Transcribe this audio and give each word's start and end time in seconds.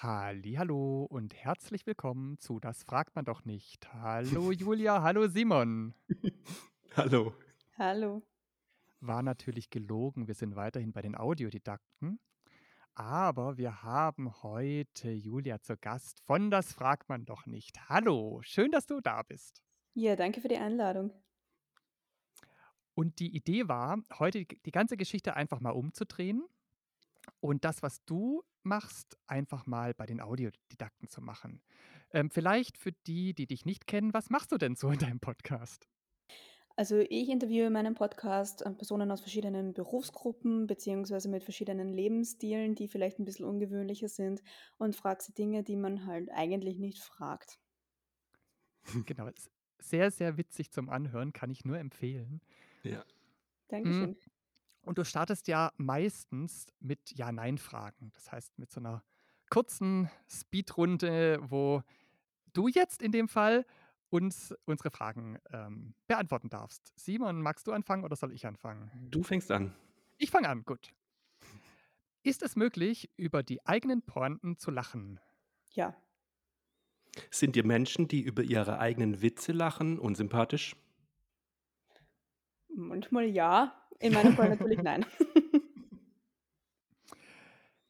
Hallo 0.00 1.08
und 1.10 1.34
herzlich 1.34 1.84
willkommen 1.84 2.38
zu 2.38 2.60
Das 2.60 2.84
fragt 2.84 3.16
man 3.16 3.24
doch 3.24 3.44
nicht. 3.44 3.92
Hallo 3.94 4.52
Julia, 4.52 5.02
hallo 5.02 5.26
Simon. 5.26 5.92
Hallo. 6.96 7.34
Hallo. 7.76 8.22
War 9.00 9.24
natürlich 9.24 9.70
gelogen, 9.70 10.28
wir 10.28 10.34
sind 10.34 10.54
weiterhin 10.54 10.92
bei 10.92 11.02
den 11.02 11.16
Audiodidakten. 11.16 12.20
Aber 12.94 13.56
wir 13.56 13.82
haben 13.82 14.40
heute 14.44 15.10
Julia 15.10 15.60
zu 15.62 15.76
Gast 15.76 16.20
von 16.20 16.52
Das 16.52 16.72
fragt 16.72 17.08
man 17.08 17.24
doch 17.24 17.46
nicht. 17.46 17.88
Hallo, 17.88 18.40
schön, 18.42 18.70
dass 18.70 18.86
du 18.86 19.00
da 19.00 19.24
bist. 19.24 19.64
Ja, 19.94 20.14
danke 20.14 20.40
für 20.40 20.48
die 20.48 20.58
Einladung. 20.58 21.10
Und 22.94 23.18
die 23.18 23.34
Idee 23.34 23.66
war, 23.66 24.00
heute 24.20 24.44
die 24.44 24.62
die 24.62 24.70
ganze 24.70 24.96
Geschichte 24.96 25.34
einfach 25.34 25.58
mal 25.58 25.72
umzudrehen 25.72 26.44
und 27.40 27.64
das, 27.64 27.82
was 27.82 28.04
du 28.04 28.42
machst, 28.62 29.16
einfach 29.26 29.66
mal 29.66 29.94
bei 29.94 30.06
den 30.06 30.20
Audiodidakten 30.20 31.08
zu 31.08 31.20
machen. 31.20 31.62
Ähm, 32.12 32.30
vielleicht 32.30 32.78
für 32.78 32.92
die, 33.06 33.34
die 33.34 33.46
dich 33.46 33.64
nicht 33.64 33.86
kennen, 33.86 34.14
was 34.14 34.30
machst 34.30 34.52
du 34.52 34.58
denn 34.58 34.76
so 34.76 34.90
in 34.90 34.98
deinem 34.98 35.20
Podcast? 35.20 35.88
Also 36.76 36.98
ich 36.98 37.28
interviewe 37.28 37.66
in 37.66 37.72
meinem 37.72 37.94
Podcast 37.94 38.62
äh, 38.62 38.70
Personen 38.70 39.10
aus 39.10 39.20
verschiedenen 39.20 39.72
Berufsgruppen 39.72 40.68
beziehungsweise 40.68 41.28
mit 41.28 41.42
verschiedenen 41.42 41.92
Lebensstilen, 41.92 42.76
die 42.76 42.86
vielleicht 42.86 43.18
ein 43.18 43.24
bisschen 43.24 43.46
ungewöhnlicher 43.46 44.08
sind 44.08 44.42
und 44.76 44.94
frage 44.94 45.22
sie 45.24 45.34
Dinge, 45.34 45.64
die 45.64 45.74
man 45.74 46.06
halt 46.06 46.30
eigentlich 46.30 46.78
nicht 46.78 46.98
fragt. 46.98 47.58
Genau, 49.06 49.28
sehr, 49.80 50.10
sehr 50.10 50.36
witzig 50.38 50.70
zum 50.70 50.88
Anhören, 50.88 51.32
kann 51.32 51.50
ich 51.50 51.64
nur 51.64 51.78
empfehlen. 51.78 52.40
Ja. 52.84 53.04
Dankeschön. 53.68 54.16
Und 54.88 54.96
du 54.96 55.04
startest 55.04 55.48
ja 55.48 55.70
meistens 55.76 56.66
mit 56.80 57.12
Ja-Nein-Fragen. 57.14 58.10
Das 58.14 58.32
heißt, 58.32 58.58
mit 58.58 58.72
so 58.72 58.80
einer 58.80 59.04
kurzen 59.50 60.10
Speedrunde, 60.26 61.40
wo 61.42 61.82
du 62.54 62.68
jetzt 62.68 63.02
in 63.02 63.12
dem 63.12 63.28
Fall 63.28 63.66
uns 64.08 64.54
unsere 64.64 64.90
Fragen 64.90 65.38
ähm, 65.52 65.94
beantworten 66.06 66.48
darfst. 66.48 66.94
Simon, 66.96 67.42
magst 67.42 67.66
du 67.66 67.72
anfangen 67.72 68.02
oder 68.02 68.16
soll 68.16 68.32
ich 68.32 68.46
anfangen? 68.46 68.90
Du 69.10 69.22
fängst 69.22 69.50
an. 69.50 69.74
Ich 70.16 70.30
fange 70.30 70.48
an, 70.48 70.64
gut. 70.64 70.94
Ist 72.22 72.42
es 72.42 72.56
möglich, 72.56 73.10
über 73.16 73.42
die 73.42 73.66
eigenen 73.66 74.00
Pointen 74.02 74.56
zu 74.56 74.70
lachen? 74.70 75.20
Ja, 75.74 75.94
Sind 77.30 77.56
dir 77.56 77.64
Menschen, 77.64 78.06
die 78.08 78.20
über 78.20 78.42
ihre 78.42 78.80
eigenen 78.80 79.22
Witze 79.22 79.52
lachen, 79.52 79.98
unsympathisch? 79.98 80.74
manchmal 82.74 83.26
ja, 83.26 83.77
in 84.00 84.12
meinem 84.12 84.34
Fall 84.34 84.50
natürlich 84.50 84.82
nein. 84.82 85.04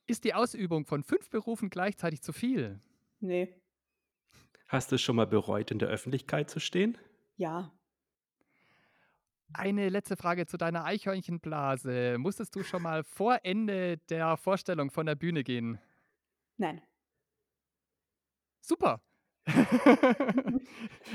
Ist 0.06 0.24
die 0.24 0.34
Ausübung 0.34 0.86
von 0.86 1.02
fünf 1.02 1.28
Berufen 1.30 1.70
gleichzeitig 1.70 2.22
zu 2.22 2.32
viel? 2.32 2.80
nee, 3.20 3.54
Hast 4.68 4.90
du 4.90 4.96
es 4.96 5.02
schon 5.02 5.16
mal 5.16 5.26
bereut, 5.26 5.70
in 5.70 5.78
der 5.78 5.88
Öffentlichkeit 5.88 6.50
zu 6.50 6.60
stehen? 6.60 6.98
ja, 7.36 7.72
Eine 9.54 9.88
letzte 9.88 10.16
Frage 10.16 10.46
zu 10.46 10.56
deiner 10.58 10.84
Eichhörnchenblase. 10.84 12.16
Musstest 12.18 12.54
du 12.54 12.62
schon 12.62 12.82
mal 12.82 13.02
vor 13.04 13.38
Ende 13.44 13.96
der 14.10 14.36
Vorstellung 14.36 14.90
von 14.90 15.06
der 15.06 15.14
Bühne 15.14 15.42
gehen? 15.44 15.78
nein. 16.58 16.82
Super. 18.60 19.00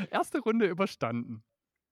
Erste 0.10 0.40
Runde 0.40 0.68
überstanden. 0.68 1.44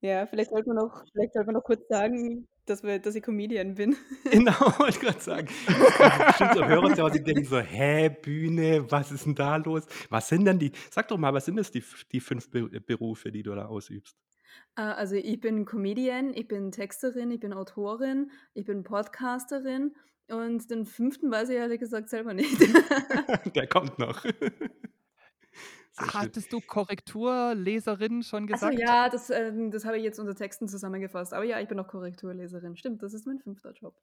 Ja, 0.02 0.26
vielleicht 0.26 0.50
sollte 0.50 0.68
man 0.70 0.78
noch, 0.78 1.03
vielleicht 1.12 1.34
sollte 1.34 1.46
man 1.46 1.56
noch 1.56 1.64
kurz 1.64 1.88
sagen, 1.88 2.48
dass, 2.66 2.81
wir, 2.81 2.98
dass 3.00 3.14
ich 3.16 3.24
Comedian 3.24 3.75
bin. 3.75 3.96
Genau, 4.31 4.53
wollte 4.80 4.90
ich 4.90 5.00
gerade 5.00 5.20
sagen. 5.20 5.48
Jetzt 5.68 5.98
kommen 5.98 6.25
bestimmt 6.28 6.53
so 6.56 6.66
Hörer 6.66 6.96
zu 6.96 7.03
Hause, 7.03 7.20
die 7.20 7.24
denken 7.24 7.46
so, 7.46 7.59
hä, 7.59 8.09
Bühne, 8.09 8.90
was 8.90 9.12
ist 9.12 9.25
denn 9.25 9.36
da 9.36 9.58
los? 9.58 9.86
Was 10.09 10.30
sind 10.30 10.46
denn 10.46 10.58
die, 10.58 10.72
sag 10.90 11.08
doch 11.08 11.18
mal, 11.18 11.34
was 11.34 11.46
sind 11.46 11.58
das 11.58 11.70
die, 11.72 11.84
die 12.12 12.20
fünf 12.20 12.50
Be 12.50 12.68
Berufe, 12.81 13.31
die 13.31 13.44
du 13.44 13.53
da 13.53 13.66
ausübst? 13.66 14.18
Äh, 14.75 14.81
Also 14.81 15.16
ich 15.16 15.40
bin 15.40 15.66
Comedian, 15.66 16.34
ich 16.34 16.48
bin 16.48 16.72
Texterin, 16.72 17.30
ich 17.31 17.40
bin 17.40 17.54
Autorin, 17.54 18.31
ich 18.54 18.66
bin 18.66 18.84
Podcasterin 18.84 19.94
und 20.30 20.72
den 20.72 20.86
fünften 20.86 21.30
weiß 21.30 21.50
ich 21.50 21.58
ehrlich 21.58 21.80
gesagt 21.80 22.09
selber 22.09 22.34
nicht. 22.34 22.58
Der 23.56 23.68
kommt 23.68 24.00
noch. 24.00 24.24
Schön. 26.00 26.13
Hattest 26.13 26.53
du 26.53 26.62
Korrekturleserin 26.62 28.24
schon 28.24 28.47
gesagt? 28.47 28.78
ja, 28.79 29.09
das, 29.09 29.29
ähm, 29.29 29.72
das 29.72 29.85
habe 29.85 29.97
ich 29.97 30.03
jetzt 30.03 30.19
unter 30.19 30.35
Texten 30.35 30.68
zusammengefasst. 30.68 31.34
Aber 31.34 31.44
ja, 31.44 31.59
ich 31.59 31.68
bin 31.68 31.79
auch 31.79 31.88
Korrekturleserin. 31.88 32.78
Stimmt, 32.78 33.03
das 33.03 33.13
ist 33.13 33.25
mein 33.28 33.40
fünfter 33.40 33.74
Job. 33.74 33.96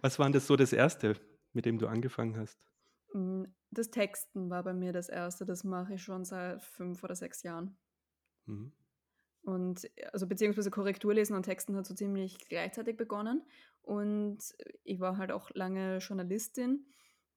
Was 0.00 0.18
war 0.18 0.26
denn 0.26 0.32
das 0.32 0.46
so 0.46 0.56
das 0.56 0.72
Erste, 0.72 1.16
mit 1.52 1.66
dem 1.66 1.78
du 1.78 1.88
angefangen 1.88 2.38
hast? 2.38 2.58
Mm, 3.12 3.44
Das 3.70 3.90
Texten 3.90 4.48
war 4.50 4.62
bei 4.64 4.72
mir 4.72 4.92
das 4.92 5.08
erste. 5.08 5.44
Das 5.44 5.62
mache 5.62 5.94
ich 5.94 6.02
schon 6.02 6.24
seit 6.24 6.62
fünf 6.62 7.04
oder 7.04 7.14
sechs 7.14 7.42
Jahren. 7.42 7.76
Mhm. 8.46 8.72
Und 9.42 9.84
äh, 9.96 10.06
also 10.12 10.26
beziehungsweise 10.26 10.70
Korrekturlesen 10.70 11.36
und 11.36 11.42
Texten 11.44 11.76
hat 11.76 11.86
so 11.86 11.94
ziemlich 11.94 12.38
gleichzeitig 12.48 12.96
begonnen. 12.96 13.42
Und 13.82 14.38
ich 14.84 15.00
war 15.00 15.16
halt 15.18 15.32
auch 15.32 15.50
lange 15.54 15.98
Journalistin, 15.98 16.86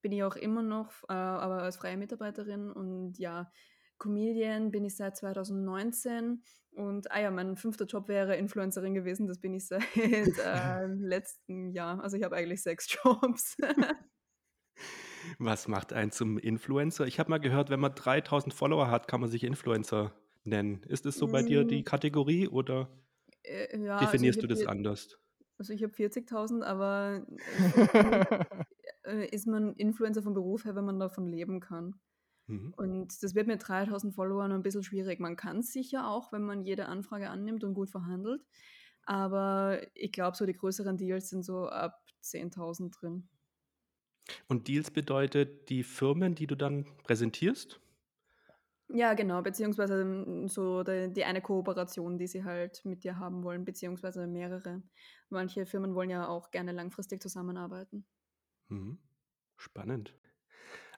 bin 0.02 0.12
ich 0.12 0.24
auch 0.24 0.36
immer 0.36 0.62
noch, 0.62 1.04
äh, 1.10 1.14
aber 1.14 1.64
als 1.64 1.78
freie 1.78 1.98
Mitarbeiterin. 1.98 2.72
Und 2.72 3.18
ja, 3.18 3.52
Comedian 3.98 4.72
bin 4.72 4.86
ich 4.86 4.96
seit 4.96 5.18
2019. 5.18 6.44
Und 6.72 7.12
ah 7.12 7.22
ja, 7.22 7.32
mein 7.32 7.56
fünfter 7.56 7.86
Job 7.86 8.08
wäre 8.08 8.36
Influencerin 8.36 8.94
gewesen. 8.94 9.28
Das 9.28 9.40
bin 9.40 9.54
ich 9.54 9.68
seit 9.68 9.84
äh, 9.96 10.86
letztem 10.88 11.70
Jahr. 11.70 12.02
Also 12.04 12.18
ich 12.18 12.24
habe 12.24 12.36
eigentlich 12.36 12.64
sechs 12.64 12.88
Jobs. 13.04 13.58
Was 15.40 15.68
macht 15.68 15.94
einen 15.94 16.12
zum 16.12 16.38
Influencer? 16.38 17.06
Ich 17.08 17.20
habe 17.20 17.30
mal 17.30 17.40
gehört, 17.40 17.70
wenn 17.70 17.80
man 17.80 17.96
3000 17.96 18.54
Follower 18.54 18.90
hat, 18.90 19.08
kann 19.08 19.22
man 19.22 19.30
sich 19.30 19.44
Influencer 19.44 20.14
nennen. 20.44 20.84
Ist 20.84 21.06
es 21.06 21.18
so 21.18 21.28
bei 21.28 21.44
dir 21.44 21.64
die 21.64 21.84
Mm, 21.84 21.84
Kategorie 21.84 22.48
oder 22.48 22.90
äh, 23.44 23.78
ja, 23.80 24.00
also 24.00 24.06
definierst 24.06 24.44
du 24.44 24.48
habe 24.48 24.48
das 24.48 24.60
hier, 24.60 24.70
anders? 24.70 25.18
also 25.58 25.74
ich 25.74 25.84
habe 25.84 25.94
40.000, 25.94 26.64
aber 26.64 27.26
äh, 27.94 28.46
äh, 29.06 29.26
ist 29.28 29.48
man 29.48 29.76
Influencer 29.76 30.24
vom 30.24 30.34
Beruf 30.34 30.66
her, 30.66 30.76
wenn 30.76 30.86
man 30.86 31.00
davon 31.00 31.28
leben 31.28 31.60
kann. 31.60 31.96
Mhm. 32.48 32.74
Und 32.76 33.24
das 33.24 33.36
wird 33.36 33.48
mit 33.48 33.68
3000 33.68 34.14
Followern 34.14 34.52
ein 34.52 34.64
bisschen 34.64 34.84
schwierig. 34.84 35.20
Man 35.20 35.36
kann 35.36 35.60
es 35.60 35.72
sicher 35.72 36.08
auch, 36.10 36.32
wenn 36.32 36.44
man 36.44 36.64
jede 36.64 36.88
Anfrage 36.88 37.30
annimmt 37.30 37.64
und 37.64 37.74
gut 37.74 37.90
verhandelt. 37.90 38.42
Aber 39.06 39.82
ich 39.94 40.12
glaube, 40.12 40.38
so 40.38 40.46
die 40.46 40.54
größeren 40.54 40.98
Deals 40.98 41.30
sind 41.30 41.44
so 41.44 41.68
ab 41.68 42.02
10.000 42.22 42.92
drin. 42.92 43.28
Und 44.48 44.68
Deals 44.68 44.92
bedeutet 44.92 45.70
die 45.70 45.84
Firmen, 45.84 46.36
die 46.36 46.48
du 46.48 46.56
dann 46.56 46.86
präsentierst? 47.04 47.82
Ja, 48.90 49.14
genau, 49.14 49.42
beziehungsweise 49.42 50.06
mm, 50.06 50.48
so 50.48 50.84
die, 50.84 51.12
die 51.12 51.24
eine 51.26 51.42
Kooperation, 51.42 52.18
die 52.18 52.28
sie 52.28 52.44
halt 52.44 52.86
mit 52.86 53.04
dir 53.04 53.18
haben 53.18 53.44
wollen, 53.44 53.66
beziehungsweise 53.66 54.28
mehrere. 54.28 54.84
Manche 55.30 55.66
Firmen 55.66 55.96
wollen 55.96 56.10
ja 56.10 56.28
auch 56.28 56.52
gerne 56.52 56.72
langfristig 56.72 57.22
zusammenarbeiten. 57.22 58.06
Mhm. 58.70 59.00
Spannend. 59.58 60.16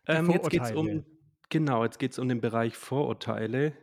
Ähm, 0.08 0.30
jetzt 0.30 0.50
geht 0.50 0.62
es 0.62 0.72
um, 0.72 1.06
genau, 1.50 1.84
jetzt 1.84 2.00
geht 2.00 2.12
es 2.12 2.20
um 2.20 2.28
den 2.30 2.42
Bereich 2.42 2.76
Vorurteile. 2.78 3.74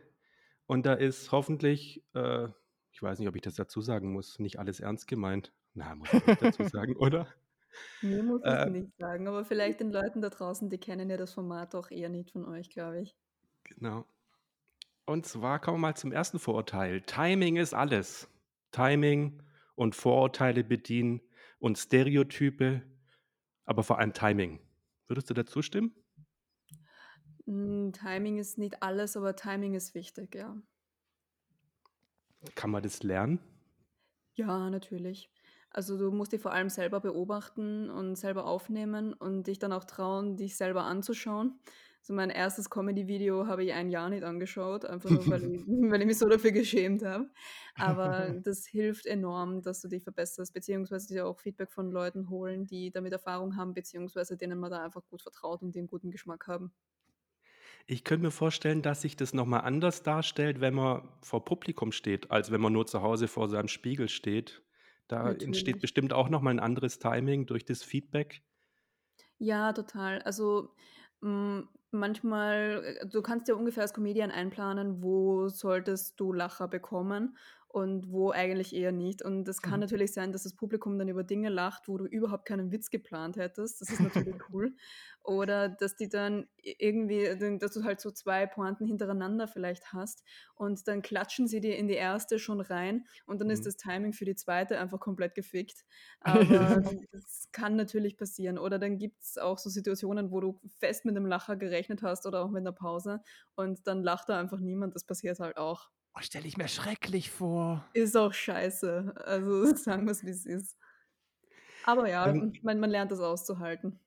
Und 0.65 0.85
da 0.85 0.93
ist 0.93 1.31
hoffentlich, 1.31 2.03
äh, 2.13 2.47
ich 2.91 3.01
weiß 3.01 3.19
nicht, 3.19 3.27
ob 3.27 3.35
ich 3.35 3.41
das 3.41 3.55
dazu 3.55 3.81
sagen 3.81 4.11
muss, 4.13 4.39
nicht 4.39 4.59
alles 4.59 4.79
ernst 4.79 5.07
gemeint. 5.07 5.53
Na, 5.73 5.95
muss 5.95 6.13
ich 6.13 6.25
nicht 6.25 6.41
dazu 6.41 6.63
sagen, 6.67 6.95
oder? 6.97 7.27
Mir 8.01 8.21
muss 8.23 8.43
ich 8.47 8.65
Äh, 8.65 8.69
nicht 8.69 8.95
sagen, 8.97 9.27
aber 9.27 9.45
vielleicht 9.45 9.79
den 9.79 9.91
Leuten 9.91 10.21
da 10.21 10.29
draußen, 10.29 10.69
die 10.69 10.77
kennen 10.77 11.09
ja 11.09 11.17
das 11.17 11.33
Format 11.33 11.73
auch 11.75 11.89
eher 11.91 12.09
nicht 12.09 12.31
von 12.31 12.45
euch, 12.45 12.69
glaube 12.69 13.01
ich. 13.01 13.15
genau. 13.63 14.05
Und 15.05 15.25
zwar 15.25 15.59
kommen 15.59 15.77
wir 15.77 15.89
mal 15.89 15.95
zum 15.95 16.11
ersten 16.11 16.39
Vorurteil. 16.39 17.01
Timing 17.01 17.57
ist 17.57 17.73
alles. 17.73 18.29
Timing 18.71 19.43
und 19.75 19.95
Vorurteile 19.95 20.63
bedienen 20.63 21.21
und 21.59 21.77
Stereotype, 21.77 22.81
aber 23.65 23.83
vor 23.83 23.99
allem 23.99 24.13
Timing. 24.13 24.59
Würdest 25.07 25.29
du 25.29 25.33
dazu 25.33 25.61
stimmen? 25.61 25.93
Mm, 27.45 27.91
Timing 27.91 28.37
ist 28.37 28.57
nicht 28.57 28.83
alles, 28.83 29.15
aber 29.17 29.35
Timing 29.37 29.75
ist 29.75 29.95
wichtig, 29.95 30.35
ja. 30.35 30.61
Kann 32.55 32.71
man 32.71 32.83
das 32.83 33.03
lernen? 33.03 33.39
Ja, 34.35 34.69
natürlich. 34.69 35.29
Also 35.69 35.97
du 35.97 36.11
musst 36.11 36.33
dich 36.33 36.41
vor 36.41 36.51
allem 36.51 36.69
selber 36.69 36.99
beobachten 36.99 37.89
und 37.89 38.15
selber 38.15 38.45
aufnehmen 38.45 39.13
und 39.13 39.47
dich 39.47 39.59
dann 39.59 39.73
auch 39.73 39.85
trauen, 39.85 40.37
dich 40.37 40.55
selber 40.55 40.83
anzuschauen. 40.83 41.59
So 42.01 42.13
mein 42.13 42.29
erstes 42.29 42.69
Comedy-Video 42.69 43.47
habe 43.47 43.63
ich 43.63 43.73
ein 43.73 43.89
Jahr 43.89 44.09
nicht 44.09 44.23
angeschaut, 44.23 44.85
einfach 44.85 45.09
nur, 45.09 45.29
weil 45.29 45.43
ich, 45.55 45.65
weil 45.67 46.01
ich 46.01 46.07
mich 46.07 46.17
so 46.17 46.27
dafür 46.27 46.51
geschämt 46.51 47.03
habe. 47.03 47.29
Aber 47.77 48.35
das 48.43 48.67
hilft 48.67 49.05
enorm, 49.05 49.61
dass 49.61 49.81
du 49.81 49.87
dich 49.87 50.03
verbesserst, 50.03 50.53
beziehungsweise 50.53 51.07
dir 51.07 51.25
auch 51.25 51.39
Feedback 51.39 51.71
von 51.71 51.91
Leuten 51.91 52.29
holen, 52.29 52.65
die 52.65 52.91
damit 52.91 53.13
Erfahrung 53.13 53.55
haben, 53.55 53.73
beziehungsweise 53.73 54.35
denen 54.37 54.59
man 54.59 54.71
da 54.71 54.83
einfach 54.83 55.05
gut 55.07 55.21
vertraut 55.21 55.61
und 55.61 55.75
einen 55.77 55.87
guten 55.87 56.11
Geschmack 56.11 56.47
haben. 56.47 56.73
Ich 57.85 58.03
könnte 58.03 58.23
mir 58.25 58.31
vorstellen, 58.31 58.81
dass 58.81 59.01
sich 59.01 59.15
das 59.15 59.33
nochmal 59.33 59.61
anders 59.61 60.03
darstellt, 60.03 60.59
wenn 60.61 60.73
man 60.73 61.07
vor 61.21 61.45
Publikum 61.45 61.91
steht, 61.93 62.29
als 62.31 62.51
wenn 62.51 62.59
man 62.61 62.73
nur 62.73 62.85
zu 62.87 63.01
Hause 63.01 63.27
vor 63.29 63.47
seinem 63.49 63.67
Spiegel 63.69 64.09
steht. 64.09 64.63
Da 65.07 65.31
entsteht 65.31 65.79
Natürlich. 65.79 65.81
bestimmt 65.81 66.11
auch 66.13 66.27
nochmal 66.29 66.53
ein 66.53 66.59
anderes 66.59 66.99
Timing 66.99 67.45
durch 67.45 67.63
das 67.65 67.83
Feedback. 67.83 68.43
Ja, 69.37 69.73
total. 69.73 70.21
Also 70.21 70.73
Hm, 71.21 71.69
manchmal 71.91 72.97
äh, 73.01 73.07
du 73.07 73.21
kannst 73.21 73.47
ja 73.47 73.55
ungefähr 73.55 73.83
als 73.83 73.93
Comedian 73.93 74.31
einplanen, 74.31 75.01
wo 75.03 75.47
solltest 75.49 76.19
du 76.19 76.33
Lacher 76.33 76.67
bekommen 76.67 77.37
und 77.73 78.11
wo 78.11 78.31
eigentlich 78.31 78.75
eher 78.75 78.91
nicht. 78.93 79.23
Und 79.23 79.47
es 79.49 79.61
kann 79.63 79.79
Mhm. 79.79 79.81
natürlich 79.81 80.13
sein, 80.13 80.31
dass 80.31 80.43
das 80.43 80.55
Publikum 80.55 80.99
dann 80.99 81.09
über 81.09 81.23
Dinge 81.23 81.49
lacht, 81.49 81.87
wo 81.89 81.97
du 81.97 82.05
überhaupt 82.05 82.45
keinen 82.45 82.71
Witz 82.71 82.91
geplant 82.91 83.35
hättest. 83.37 83.81
Das 83.81 83.91
ist 83.91 84.03
natürlich 84.03 84.37
cool. 84.53 84.75
Oder 85.23 85.69
dass 85.69 85.95
die 85.95 86.09
dann 86.09 86.47
irgendwie 86.61 87.35
d 87.37 87.57
dass 87.57 87.73
du 87.73 87.83
halt 87.83 87.99
so 88.01 88.11
2 88.11 88.45
Pointen 88.45 88.85
hintereinander 88.85 89.47
vielleicht 89.47 89.93
hast 89.93 90.23
und 90.55 90.87
dann 90.87 91.01
klatschen 91.01 91.47
sie 91.47 91.61
dir 91.61 91.77
in 91.77 91.87
die 91.87 91.95
erste 91.95 92.39
schon 92.39 92.61
rein 92.61 93.05
und 93.25 93.41
dann 93.41 93.49
ist 93.49 93.65
Mhm. 93.65 93.67
das 93.67 93.77
Timing 93.77 94.13
für 94.13 94.25
die 94.25 94.35
zweite 94.35 94.79
einfach 94.79 94.99
komplett 94.99 95.35
gefickt. 95.35 95.85
Aber 96.19 96.81
das 97.11 97.49
kann 97.51 97.75
natürlich 97.75 98.17
passieren. 98.17 98.57
Oder 98.59 98.79
dann 98.79 98.97
gibt's 98.99 99.37
auch 99.37 99.57
so 99.57 99.69
Situationen, 99.69 100.31
wo 100.31 100.39
du 100.41 100.59
fest 100.79 101.05
mit 101.05 101.15
'nem 101.15 101.25
Lacher 101.25 101.55
gerechnet 101.55 102.03
hast 102.03 102.25
oder 102.27 102.43
auch 102.43 102.49
mit 102.51 102.63
'ner 102.63 102.71
Pause 102.73 103.21
und 103.55 103.87
dann 103.87 104.03
lacht 104.03 104.29
da 104.29 104.39
einfach 104.39 104.59
niemand. 104.59 104.95
Das 104.95 105.05
passiert 105.05 105.39
halt 105.39 105.57
auch. 105.57 105.89
Oh, 106.15 106.21
stelle 106.21 106.47
ich 106.47 106.57
mir 106.57 106.67
schrecklich 106.67 107.29
vor. 107.31 107.85
Ist 107.93 108.15
auch 108.17 108.33
scheiße. 108.33 109.13
Also, 109.25 109.65
sagen 109.75 110.07
wir's, 110.07 110.23
wie's 110.23 110.45
ist. 110.45 110.77
Aber 111.81 112.09
ja, 112.09 112.25
Ähm 112.25 112.41
hm, 112.41 112.59
man 112.63 112.79
man 112.81 112.89
lernt 112.89 113.11
das 113.11 113.19
auszuhalten. 113.21 113.99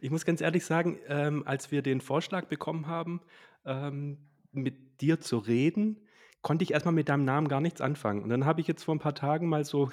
Ich 0.00 0.10
muss 0.10 0.24
ganz 0.24 0.40
ehrlich 0.40 0.64
sagen, 0.64 0.98
ähm, 1.06 1.42
als 1.46 1.70
wir 1.70 1.82
den 1.82 2.00
Vorschlag 2.00 2.46
bekommen 2.46 2.86
haben, 2.86 3.20
ähm, 3.64 4.28
mit 4.52 5.00
dir 5.00 5.20
zu 5.20 5.38
reden, 5.38 6.06
konnte 6.42 6.64
ich 6.64 6.72
erst 6.72 6.84
mal 6.86 6.92
mit 6.92 7.08
deinem 7.08 7.24
Namen 7.24 7.48
gar 7.48 7.60
nichts 7.60 7.80
anfangen. 7.80 8.22
Und 8.22 8.28
dann 8.28 8.44
habe 8.44 8.60
ich 8.60 8.66
jetzt 8.66 8.84
vor 8.84 8.94
'n 8.94 8.98
paar 8.98 9.14
Tagen 9.14 9.48
mal 9.48 9.64
so 9.64 9.90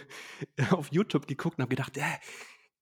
auf 0.72 0.92
YouTube 0.92 1.28
geguckt 1.28 1.58
und 1.60 1.64
habe 1.64 1.70
gedacht: 1.76 1.98
„Äh, 1.98 2.04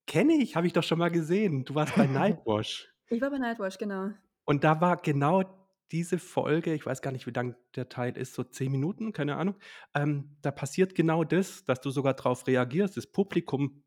kenne 0.08 0.36
ich, 0.36 0.56
habe 0.56 0.68
ich 0.68 0.74
doch 0.74 0.84
schon 0.84 1.00
mal 1.00 1.12
gesehen. 1.12 1.66
Du 1.66 1.76
warst 1.76 1.96
bei 1.96 2.08
Nightwash.“ 2.08 2.90
Ich 3.10 3.22
war 3.22 3.30
bei 3.32 3.38
Nightwash, 3.40 3.78
genau. 3.78 4.12
Und 4.46 4.64
da 4.64 4.80
war 4.82 4.98
genau 4.98 5.67
diese 5.92 6.20
Folge 6.20 6.74
ich 6.74 6.86
weiß 6.86 7.02
gar 7.02 7.12
nicht, 7.12 7.28
wie 7.28 7.32
lang 7.32 7.56
der 7.76 7.90
Teil 7.90 8.18
ist, 8.18 8.34
so 8.34 8.44
10 8.44 8.72
Minuten, 8.72 9.14
keine 9.14 9.38
Ahnung. 9.38 9.56
Ähm, 9.96 10.38
da 10.42 10.52
passiert 10.52 10.96
genau 10.96 11.24
das, 11.24 11.66
dass 11.66 11.82
du 11.82 11.90
sogar 11.92 12.14
drauf 12.16 12.48
reagierst. 12.48 12.98
Das 12.98 13.08
Publikum 13.08 13.84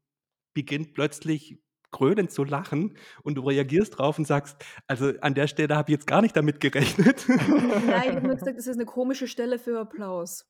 beginnt 0.55 0.95
plötzlich 0.95 1.63
grölend 1.93 2.31
zu 2.33 2.45
lachen 2.45 2.97
und 3.25 3.37
du 3.37 3.43
reagierst 3.43 3.99
drauf 3.99 4.19
und 4.19 4.27
sagst: 4.27 4.57
„Also, 4.89 5.13
an 5.23 5.35
der 5.35 5.49
Stelle 5.49 5.77
habe 5.77 5.91
ich 5.93 5.99
jetzt 5.99 6.07
gar 6.07 6.23
nicht 6.23 6.37
damit 6.37 6.61
gerechnet.“ 6.61 7.27
Ja, 7.83 8.05
ich 8.05 8.15
habe 8.17 8.27
nur 8.27 8.37
gesagt, 8.37 8.59
das 8.59 8.67
ist 8.67 8.77
'ne 8.77 8.85
komische 8.87 9.29
Stelle 9.29 9.59
für 9.59 9.79
Applaus. 9.81 10.47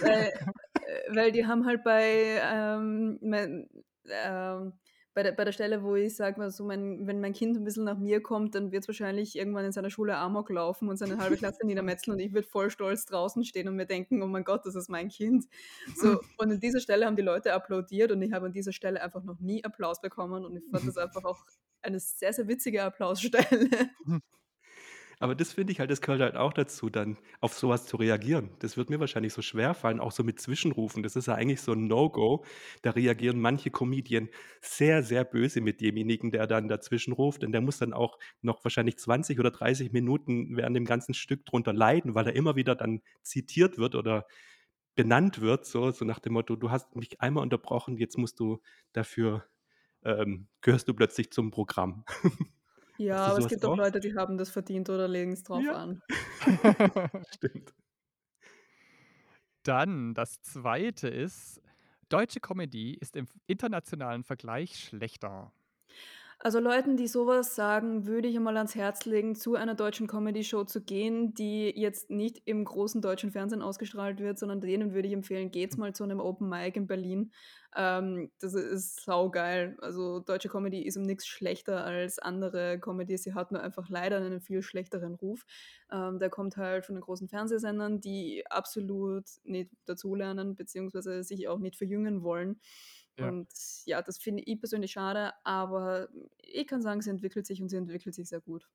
Weil 0.00 0.32
äh, 0.80 1.14
weil 1.16 1.32
die 1.32 1.46
haben 1.46 1.66
halt 1.66 1.84
bei, 1.84 2.40
ähm, 2.42 3.18
mein 3.22 3.68
ähm, 4.08 4.78
bei 5.14 5.22
der 5.24 5.32
bei 5.32 5.44
der 5.44 5.52
Stelle, 5.52 5.82
wo 5.82 5.96
ich 5.96 6.16
sage 6.16 6.38
mal 6.40 6.50
so, 6.50 6.64
mein 6.64 7.06
wenn 7.06 7.20
mein 7.20 7.32
Kind 7.32 7.56
'n 7.56 7.64
bisschen 7.64 7.84
nach 7.84 7.98
mir 7.98 8.22
kommt, 8.22 8.54
dann 8.54 8.72
wird's 8.72 8.88
wahrscheinlich 8.88 9.36
irgendwann 9.36 9.64
in 9.64 9.72
seiner 9.72 9.90
Schule 9.90 10.16
Amok 10.16 10.50
laufen 10.50 10.88
und 10.88 10.96
seine 10.98 11.18
halbe 11.18 11.36
Klasse 11.36 11.66
niedermetzeln 11.66 12.14
und 12.14 12.20
ich 12.20 12.32
würde 12.32 12.46
voll 12.48 12.70
stolz 12.70 13.04
draußen 13.06 13.44
stehen 13.44 13.68
und 13.68 13.76
mir 13.76 13.86
denken: 13.86 14.22
„Oh 14.22 14.26
mein 14.28 14.44
Gott, 14.44 14.66
das 14.66 14.74
ist 14.76 14.88
mein 14.88 15.08
Kind.“ 15.08 15.46
So, 15.92 16.22
und 16.36 16.52
an 16.52 16.60
dieser 16.60 16.80
Stelle 16.80 17.06
haben 17.06 17.16
die 17.16 17.22
Leute 17.22 17.52
applaudiert 17.54 18.12
und 18.12 18.22
ich 18.22 18.32
habe 18.32 18.46
an 18.46 18.52
dieser 18.52 18.72
Stelle 18.72 19.02
einfach 19.02 19.24
noch 19.24 19.40
nie 19.40 19.64
Applaus 19.64 20.00
bekommen 20.00 20.44
und 20.44 20.56
ich 20.56 20.64
fand 20.70 20.86
das 20.88 20.96
einfach 20.96 21.24
auch 21.24 21.44
eine 21.82 22.00
sehr, 22.00 22.32
sehr 22.32 22.48
witzige 22.48 22.82
Applausstelle. 22.84 23.68
Aber 25.22 25.34
das 25.34 25.52
finde 25.52 25.72
ich 25.72 25.80
halt, 25.80 25.90
das 25.90 26.00
gehört 26.00 26.22
halt 26.22 26.36
auch 26.36 26.54
dazu, 26.54 26.88
dann 26.88 27.18
auf 27.40 27.52
so 27.52 27.68
was 27.68 27.84
zu 27.84 27.98
reagieren. 27.98 28.50
Das 28.60 28.78
wird 28.78 28.88
mir 28.88 29.00
wahrscheinlich 29.00 29.34
so 29.34 29.42
schwerfallen, 29.42 30.00
auch 30.00 30.12
so 30.12 30.24
mit 30.24 30.40
Zwischenrufen. 30.40 31.02
Das 31.02 31.14
ist 31.14 31.26
ja 31.26 31.34
eigentlich 31.34 31.60
so 31.60 31.72
'n 31.72 31.86
No-Go. 31.88 32.42
Da 32.80 32.92
reagieren 32.92 33.38
manche 33.38 33.70
Comedian 33.70 34.30
sehr, 34.62 35.02
sehr 35.02 35.24
böse 35.24 35.60
mit 35.60 35.82
demjenigen, 35.82 36.30
der 36.30 36.46
dann 36.46 36.68
dazwischen 36.68 37.12
ruft. 37.12 37.44
Und 37.44 37.52
der 37.52 37.60
muss 37.60 37.76
dann 37.78 37.92
auch 37.92 38.18
noch 38.40 38.64
wahrscheinlich 38.64 38.96
20 38.98 39.38
oder 39.38 39.50
30 39.50 39.92
Minuten 39.92 40.56
während 40.56 40.74
dem 40.74 40.86
ganzen 40.86 41.12
Stück 41.12 41.44
drunter 41.44 41.74
leiden, 41.74 42.14
weil 42.14 42.26
er 42.26 42.34
immer 42.34 42.56
wieder 42.56 42.74
dann 42.74 43.02
zitiert 43.22 43.76
wird 43.76 43.94
oder 43.94 44.26
benannt 44.96 45.40
wird, 45.42 45.66
so 45.66 45.90
so 45.92 46.04
nach 46.06 46.20
dem 46.20 46.34
Motto: 46.34 46.56
„Du 46.56 46.70
hast 46.70 46.96
mich 46.96 47.20
einmal 47.20 47.42
unterbrochen, 47.44 47.98
jetzt 47.98 48.18
musst 48.18 48.40
du 48.40 48.60
dafür 48.92 49.46
ähm, 50.04 50.48
gehörst 50.62 50.88
du 50.88 50.94
plötzlich 50.94 51.32
zum 51.32 51.50
Programm.“ 51.52 52.04
Ja, 53.00 53.28
aber 53.28 53.38
es 53.38 53.48
gibt 53.48 53.64
auch? 53.64 53.74
Leute, 53.76 53.98
die 53.98 54.14
haben 54.14 54.36
das 54.36 54.50
verdient 54.50 54.90
oder 54.90 55.08
legen's 55.08 55.42
drauf 55.42 55.64
Ja. 55.64 55.72
an. 55.72 56.02
Stimmt. 57.34 57.74
Dann 59.66 60.14
das 60.14 60.40
2. 60.40 61.08
ist: 61.08 61.60
Deutsche 62.08 62.40
Comedy 62.40 62.94
ist 62.94 63.14
im 63.16 63.26
internationalen 63.46 64.24
Vergleich 64.24 64.78
schlechter. 64.78 65.52
Also, 66.42 66.58
Leuten, 66.58 66.96
die 66.96 67.06
so 67.06 67.26
was 67.26 67.54
sagen, 67.54 68.06
würde 68.06 68.26
ich 68.26 68.34
einmal 68.34 68.56
ans 68.56 68.74
Herz 68.74 69.04
legen, 69.04 69.34
zu 69.34 69.56
einer 69.56 69.74
deutschen 69.74 70.06
Comedyshow 70.06 70.64
zu 70.64 70.80
gehen, 70.82 71.34
die 71.34 71.68
jetzt 71.78 72.08
nicht 72.08 72.40
im 72.46 72.64
großen 72.64 73.02
deutschen 73.02 73.30
Fernsehen 73.30 73.60
ausgestrahlt 73.60 74.20
wird, 74.20 74.38
sondern 74.38 74.62
denen 74.62 74.94
würde 74.94 75.06
ich 75.08 75.12
empfehlen, 75.12 75.50
geht's 75.50 75.76
mal 75.76 75.94
zu 75.94 76.06
'nem 76.06 76.18
Open 76.18 76.48
Mic 76.48 76.78
in 76.78 76.86
Berlin. 76.86 77.30
Ähm, 77.76 78.30
das 78.40 78.54
ist 78.54 79.02
saugeil. 79.04 79.76
Also, 79.82 80.20
deutsche 80.20 80.48
Comedy 80.48 80.80
ist 80.82 80.96
um 80.96 81.02
nix 81.02 81.26
schlechter 81.26 81.84
als 81.84 82.18
andere 82.18 82.78
Comedy. 82.80 83.18
Sie 83.18 83.34
hat 83.34 83.52
nur 83.52 83.60
einfach 83.62 83.90
leider 83.90 84.16
einen 84.16 84.40
viel 84.40 84.62
schlechteren 84.62 85.16
Ruf. 85.16 85.44
Ähm, 85.92 86.18
der 86.18 86.30
kommt 86.30 86.56
halt 86.56 86.86
von 86.86 86.94
den 86.94 87.02
großen 87.02 87.28
Fernsehsendern, 87.28 88.00
die 88.00 88.44
absolut 88.48 89.24
nicht 89.44 89.72
dazulernen 89.84 90.56
beziehungsweise 90.56 91.22
sich 91.22 91.48
auch 91.48 91.58
nicht 91.58 91.76
verjüngen 91.76 92.22
wollen. 92.22 92.60
Ja. 93.20 93.32
Und 93.32 93.48
ja, 93.86 94.02
das 94.02 94.18
finde 94.18 94.42
ich 94.44 94.58
persönlich 94.60 94.92
schade, 94.92 95.32
aber 95.44 96.08
ich 96.38 96.66
kann 96.66 96.82
sagen, 96.82 97.02
sie 97.02 97.10
entwickelt 97.10 97.46
sich 97.46 97.62
und 97.62 97.68
sie 97.68 97.76
entwickelt 97.76 98.14
sich 98.14 98.28
sehr 98.28 98.40
gut. 98.40 98.68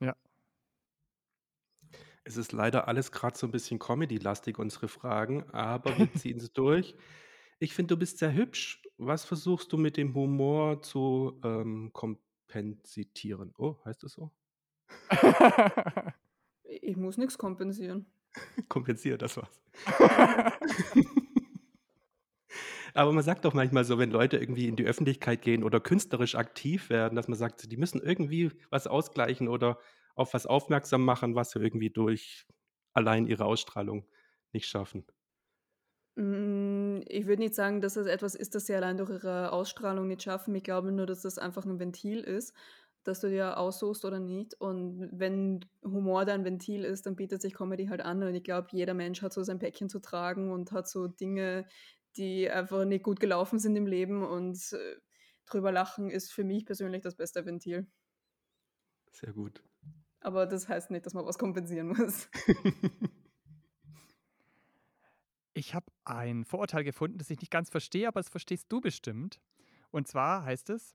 Ja. 0.00 0.14
Es 2.24 2.36
ist 2.36 2.52
leider 2.52 2.88
alles 2.88 3.12
grad 3.12 3.36
so 3.36 3.46
'n 3.46 3.50
bisschen 3.52 3.78
Comedy-lastig, 3.78 4.58
unsere 4.58 4.88
Fragen, 4.88 5.44
aber 5.50 5.98
wir 5.98 6.12
ziehen 6.12 6.40
sie 6.40 6.50
durch. 6.52 6.96
Ich 7.60 7.74
finde, 7.74 7.94
du 7.94 7.98
bist 7.98 8.18
sehr 8.18 8.32
hübsch. 8.34 8.82
Was 8.98 9.24
versuchst 9.24 9.72
du 9.72 9.76
mit 9.78 9.96
dem 9.96 10.14
Humor 10.14 10.82
zu, 10.82 11.40
ähm, 11.44 11.90
kompensitieren? 11.92 13.54
Oh, 13.58 13.76
heißt 13.84 14.02
das 14.04 14.12
so? 14.12 14.32
I 16.70 16.76
ich 16.82 16.96
muss 16.96 17.18
nix 17.18 17.36
kompensieren. 17.38 18.06
Kompensieren, 18.68 19.18
das 19.18 19.36
war's. 19.36 19.60
Aber 22.94 23.12
man 23.12 23.22
sagt 23.24 23.44
doch 23.44 23.54
manchmal 23.54 23.84
so, 23.84 23.98
wenn 23.98 24.10
Leute 24.10 24.36
irgendwie 24.38 24.68
in 24.68 24.76
die 24.76 24.84
Öffentlichkeit 24.84 25.42
gehen 25.42 25.64
oder 25.64 25.80
künstlerisch 25.80 26.34
aktiv 26.34 26.90
werden, 26.90 27.16
dass 27.16 27.28
man 27.28 27.38
sagt, 27.38 27.70
die 27.70 27.76
müssen 27.76 28.00
irgendwie 28.02 28.52
was 28.70 28.86
ausgleichen 28.86 29.48
oder 29.48 29.78
auf 30.14 30.34
was 30.34 30.46
aufmerksam 30.46 31.04
machen, 31.04 31.34
was 31.34 31.50
sie 31.50 31.60
irgendwie 31.60 31.90
durch 31.90 32.46
allein 32.94 33.26
ihre 33.26 33.44
Ausstrahlung 33.44 34.06
nicht 34.52 34.66
schaffen. 34.68 35.06
Hm, 36.16 37.02
ich 37.06 37.26
würde 37.26 37.42
nicht 37.42 37.54
sagen, 37.54 37.80
dass 37.80 37.94
das 37.94 38.06
etwas 38.06 38.34
ist, 38.34 38.54
das 38.54 38.66
sie 38.66 38.74
allein 38.74 38.96
durch 38.96 39.10
ihre 39.10 39.52
Ausstrahlung 39.52 40.08
nicht 40.08 40.22
schaffen. 40.22 40.54
Ich 40.54 40.64
glaube 40.64 40.90
nur, 40.92 41.06
dass 41.06 41.22
das 41.22 41.38
einfach 41.38 41.64
'n 41.64 41.78
Ventil 41.78 42.20
ist, 42.20 42.54
das 43.04 43.20
du 43.20 43.28
dir 43.30 43.56
aussuchst 43.58 44.04
oder 44.04 44.18
nicht. 44.18 44.54
Und 44.60 45.08
wenn 45.12 45.60
Humor 45.84 46.24
dein 46.24 46.44
Ventil 46.44 46.84
ist, 46.84 47.06
dann 47.06 47.14
bietet 47.16 47.40
sich 47.40 47.54
Comedy 47.54 47.86
halt 47.86 48.00
an. 48.00 48.22
Und 48.22 48.34
ich 48.34 48.42
glaube, 48.42 48.68
jeder 48.72 48.94
Mensch 48.94 49.22
hat 49.22 49.32
so 49.32 49.42
sein 49.44 49.60
Päckchen 49.60 49.88
zu 49.88 50.00
tragen 50.00 50.50
und 50.50 50.72
hat 50.72 50.88
so 50.88 51.06
Dinge, 51.06 51.66
die 52.18 52.50
einfach 52.50 52.84
nicht 52.84 53.04
gut 53.04 53.20
gelaufen 53.20 53.58
sind 53.58 53.76
im 53.76 53.86
Leben 53.86 54.24
und, 54.26 54.72
äh, 54.72 54.96
drüber 55.46 55.72
lachen 55.72 56.10
ist 56.10 56.32
für 56.32 56.44
mich 56.44 56.66
persönlich 56.66 57.02
das 57.02 57.16
beste 57.16 57.46
Ventil. 57.46 57.88
Sehr 59.10 59.32
gut. 59.34 59.62
Aber 60.20 60.46
das 60.46 60.68
heißt 60.68 60.90
nicht, 60.90 61.06
dass 61.06 61.14
man 61.14 61.26
was 61.26 61.38
kompensieren 61.38 61.88
muss. 61.88 62.28
Ich 65.54 65.74
habe 65.74 65.86
ein 66.04 66.44
Vorurteil 66.44 66.84
gefunden, 66.84 67.18
das 67.18 67.30
ich 67.30 67.40
nicht 67.40 67.50
ganz 67.50 67.70
verstehe, 67.70 68.08
aber 68.08 68.20
das 68.20 68.28
verstehst 68.28 68.66
du 68.70 68.80
bestimmt. 68.80 69.40
Und 69.90 70.06
zwar 70.08 70.44
heißt 70.44 70.70
es: 70.70 70.94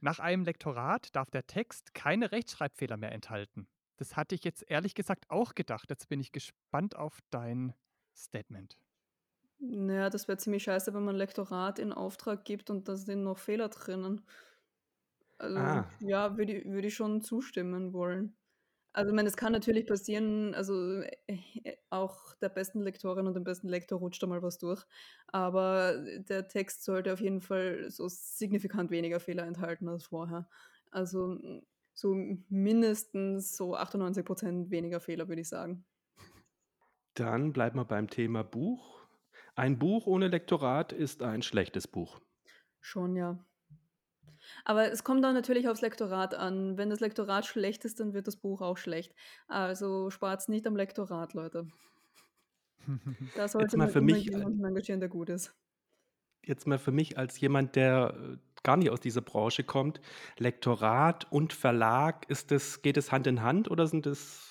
„Nach 0.00 0.18
einem 0.18 0.44
Lektorat 0.44 1.14
darf 1.16 1.30
der 1.30 1.46
Text 1.46 1.94
keine 1.94 2.32
Rechtschreibfehler 2.32 2.96
mehr 2.96 3.12
enthalten.“ 3.12 3.68
Das 3.96 4.16
hatte 4.16 4.34
ich 4.34 4.44
jetzt 4.44 4.64
ehrlich 4.68 4.94
gesagt 4.94 5.30
auch 5.30 5.54
gedacht. 5.54 5.90
Jetzt 5.90 6.08
bin 6.08 6.20
ich 6.20 6.32
gespannt 6.32 6.96
auf 6.96 7.20
dein 7.30 7.74
Statement. 8.16 8.78
Na 9.62 9.92
ja, 9.94 10.10
das 10.10 10.26
wäre 10.26 10.38
ziemlich 10.38 10.62
scheiße, 10.62 10.94
wenn 10.94 11.04
man 11.04 11.16
Lektorat 11.16 11.78
in 11.78 11.92
Auftrag 11.92 12.44
gibt 12.46 12.70
und 12.70 12.88
da 12.88 12.96
sind 12.96 13.22
noch 13.24 13.36
Fehler 13.38 13.68
drinnen. 13.68 14.22
Also, 15.40 15.56
Ah. 15.56 15.90
ja, 16.00 16.36
würde 16.36 16.52
i 16.60 16.64
würde 16.70 16.88
ich 16.88 16.94
schon 16.94 17.22
zustimmen 17.22 17.94
wollen. 17.94 18.36
Also, 18.92 19.10
ich 19.10 19.16
meine, 19.16 19.28
es 19.28 19.36
kann 19.38 19.52
natürlich 19.52 19.86
passieren, 19.86 20.54
also, 20.54 21.02
äh, 21.28 21.38
auch 21.90 22.34
der 22.36 22.50
besten 22.50 22.80
Lektorin 22.82 23.26
und 23.28 23.34
dem 23.34 23.44
besten 23.44 23.68
Lektor 23.68 23.98
rutscht 24.00 24.22
da 24.22 24.26
mal 24.28 24.42
was 24.42 24.58
durch. 24.58 24.84
Aber 25.28 25.98
der 26.18 26.48
Text 26.48 26.84
sollte 26.84 27.12
auf 27.14 27.20
jeden 27.20 27.40
Fall 27.42 27.90
so 27.90 28.08
signifikant 28.08 28.90
weniger 28.90 29.20
Fehler 29.20 29.44
enthalten 29.46 29.88
als 29.88 30.06
vorher. 30.06 30.48
Also, 30.90 31.38
so 31.94 32.14
mindestens 32.48 33.56
so 33.56 33.76
98 33.76 34.24
% 34.26 34.70
weniger 34.70 35.00
Fehler, 35.00 35.28
würde 35.28 35.42
ich 35.42 35.48
sagen. 35.48 35.84
Dann 37.16 37.52
bleiben 37.52 37.76
wir 37.78 37.84
beim 37.84 38.08
Thema 38.08 38.44
Buch. 38.44 38.99
Ein 39.54 39.78
Buch 39.78 40.06
ohne 40.06 40.28
Lektorat 40.28 40.92
ist 40.92 41.22
ein 41.22 41.42
schlechtes 41.42 41.86
Buch. 41.86 42.20
Schon, 42.80 43.16
ja. 43.16 43.38
Aber 44.64 44.90
es 44.90 45.04
kommt 45.04 45.22
dann 45.24 45.34
natürlich 45.34 45.68
aufs 45.68 45.80
Lektorat 45.82 46.34
an. 46.34 46.76
Wenn 46.78 46.90
das 46.90 47.00
Lektorat 47.00 47.46
schlecht 47.46 47.84
ist, 47.84 48.00
dann 48.00 48.14
wird 48.14 48.26
das 48.26 48.36
Buch 48.36 48.60
auch 48.62 48.76
schlecht. 48.78 49.14
Also 49.48 50.10
spart's 50.10 50.48
nicht 50.48 50.66
am 50.66 50.76
Lektorat, 50.76 51.34
Leute. 51.34 51.68
Da 53.34 53.48
Jetzt 53.52 53.52
sollte 53.52 53.76
mal 53.76 53.86
man 53.86 53.88
für 53.88 54.00
mich, 54.02 54.32
äh 54.34 54.36
jemanden 54.36 54.64
engagieren, 54.64 55.00
der 55.00 55.08
gut 55.08 55.28
ist. 55.30 55.54
jetzt 56.44 56.66
mal 56.66 56.78
für 56.78 56.92
mich 56.92 57.18
als 57.18 57.38
jemand, 57.40 57.76
der, 57.76 58.14
äh, 58.16 58.36
gar 58.62 58.76
nicht 58.76 58.90
aus 58.90 59.00
dieser 59.00 59.22
Branche 59.22 59.64
kommt, 59.64 60.00
Lektorat 60.38 61.30
und 61.32 61.52
Verlag, 61.52 62.28
ist 62.30 62.50
das 62.50 62.82
geht 62.82 62.96
es 62.96 63.10
Hand 63.12 63.26
in 63.26 63.42
Hand 63.42 63.70
oder 63.70 63.86
sind 63.86 64.06
das 64.06 64.49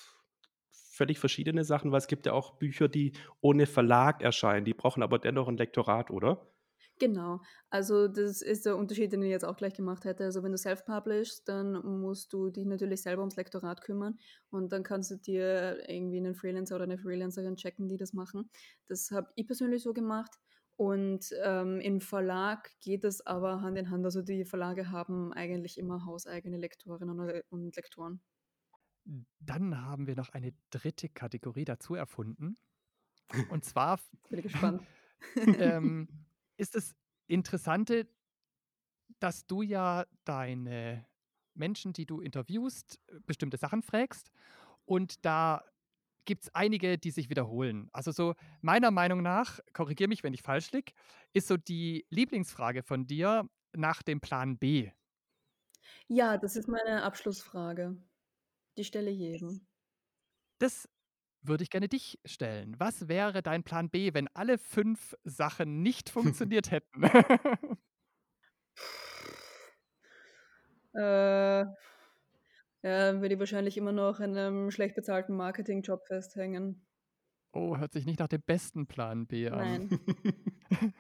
völlig 1.00 1.20
verschiedene 1.20 1.64
Sachen? 1.64 1.92
Weil 1.92 2.00
es 2.00 2.08
gibt 2.08 2.26
ja 2.28 2.34
auch 2.34 2.58
Bücher, 2.60 2.88
die 2.90 3.14
ohne 3.42 3.66
Verlag 3.68 4.22
erscheinen, 4.22 4.66
die 4.66 4.74
brauchen 4.76 5.04
aber 5.04 5.20
dennoch 5.20 5.48
ein 5.48 5.58
Lektorat, 5.58 6.12
oder? 6.12 6.52
Genau. 7.00 7.42
Also, 7.70 8.08
das 8.10 8.42
ist 8.42 8.66
der 8.66 8.76
Unterschied, 8.78 9.14
den 9.14 9.24
ich 9.24 9.30
jetzt 9.30 9.46
auch 9.46 9.56
gleich 9.56 9.74
gemacht 9.74 10.04
hätte. 10.06 10.26
Also, 10.26 10.44
wenn 10.44 10.52
du 10.52 10.58
self-publishst, 10.58 11.48
dann 11.48 11.74
musst 12.02 12.34
du 12.34 12.50
dich 12.50 12.66
natürlich 12.66 13.02
selber 13.02 13.22
ums 13.22 13.38
Lektorat 13.38 13.82
kümmern 13.82 14.20
und 14.50 14.72
dann 14.74 14.84
kannst 14.84 15.10
du 15.12 15.16
dir 15.16 15.90
irgendwie 15.90 16.18
einen 16.18 16.36
Freelancer 16.36 16.76
oder 16.76 16.84
eine 16.84 16.98
Freelancerin 16.98 17.56
checken, 17.56 17.88
die 17.88 17.98
das 17.98 18.12
machen. 18.14 18.50
Das 18.88 19.12
habe 19.12 19.32
ich 19.36 19.48
persönlich 19.48 19.82
so 19.84 19.94
gemacht 19.94 20.32
und, 20.76 21.30
ähm, 21.44 21.80
im 21.80 22.02
Verlag 22.02 22.70
geht 22.82 23.06
es 23.06 23.26
aber 23.26 23.62
Hand 23.62 23.78
in 23.78 23.90
Hand. 23.92 24.04
Also, 24.06 24.22
die 24.22 24.44
Verlage 24.46 24.92
haben 24.92 25.32
eigentlich 25.34 25.78
immer 25.78 26.06
hauseigene 26.06 26.58
Lektorinnen 26.58 27.44
und 27.50 27.76
Lektoren. 27.78 28.22
Dann 29.40 29.82
haben 29.82 30.08
wir 30.08 30.16
noch 30.16 30.30
eine 30.30 30.54
dritte 30.70 31.10
Kategorie 31.10 31.66
dazu 31.66 31.96
erfunden. 31.96 32.58
Und 33.50 33.64
zwar 33.66 34.00
bin 34.30 34.42
gespannt. 34.42 34.84
ähm, 35.36 36.08
ist 36.58 36.76
das 36.76 36.96
Interessante 37.28 38.08
dass 39.20 39.46
du 39.48 39.62
ja 39.62 40.06
deine 40.24 41.06
Menschen, 41.54 41.94
die 41.94 42.06
du 42.06 42.22
interviewst, 42.22 43.00
bestimmte 43.26 43.58
Sachen 43.58 43.82
fragst 43.82 44.32
und 44.86 45.26
da 45.26 45.64
gibt's 46.26 46.54
einige, 46.54 46.98
die 46.98 47.12
sich 47.12 47.30
wiederholen. 47.30 47.90
Also 47.92 48.12
so 48.12 48.36
meiner 48.62 48.92
Meinung 48.92 49.22
nach, 49.22 49.60
korrigiere 49.74 50.08
mich, 50.08 50.24
wenn 50.24 50.34
ich 50.34 50.44
falsch 50.44 50.72
liege, 50.72 50.94
ist 51.34 51.48
so 51.48 51.58
die 51.58 52.06
Lieblingsfrage 52.10 52.84
von 52.84 53.08
dir 53.08 53.50
nach 53.74 54.04
dem 54.04 54.22
Plan 54.22 54.58
B. 54.58 54.92
Ja, 56.08 56.38
das 56.38 56.56
ist 56.56 56.68
meine 56.68 57.04
Abschlussfrage. 57.04 57.98
Die 58.80 58.84
stelle 58.84 59.12
ich 59.12 59.20
jedem. 59.20 59.68
Das 60.60 60.90
würde 61.42 61.64
ich 61.64 61.70
gerne 61.70 61.88
dich 61.90 62.20
stellen. 62.26 62.76
Was 62.80 63.08
wäre 63.08 63.42
dein 63.42 63.64
Plan 63.64 63.90
B, 63.90 64.14
wenn 64.14 64.28
alle 64.34 64.58
5 64.58 65.16
Sachen 65.24 65.82
nicht 65.84 66.10
funktioniert 66.12 66.72
hätten? 66.72 67.04
Äh, 70.94 71.66
ja, 72.84 73.22
würde 73.22 73.34
ich 73.36 73.40
wahrscheinlich 73.40 73.78
immer 73.78 73.92
noch 73.94 74.20
in 74.20 74.32
'nem 74.32 74.70
schlecht 74.72 74.96
bezahlten 74.96 75.34
Marketingjob 75.36 76.06
festhängen. 76.08 76.86
Oh, 77.54 77.78
hört 77.78 77.94
sich 77.94 78.06
nicht 78.06 78.20
nach 78.20 78.28
dem 78.28 78.42
besten 78.44 78.88
Plan 78.88 79.26
B 79.28 79.50
an. 79.50 79.80
Nein. 79.80 79.90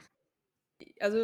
Also, 0.99 1.17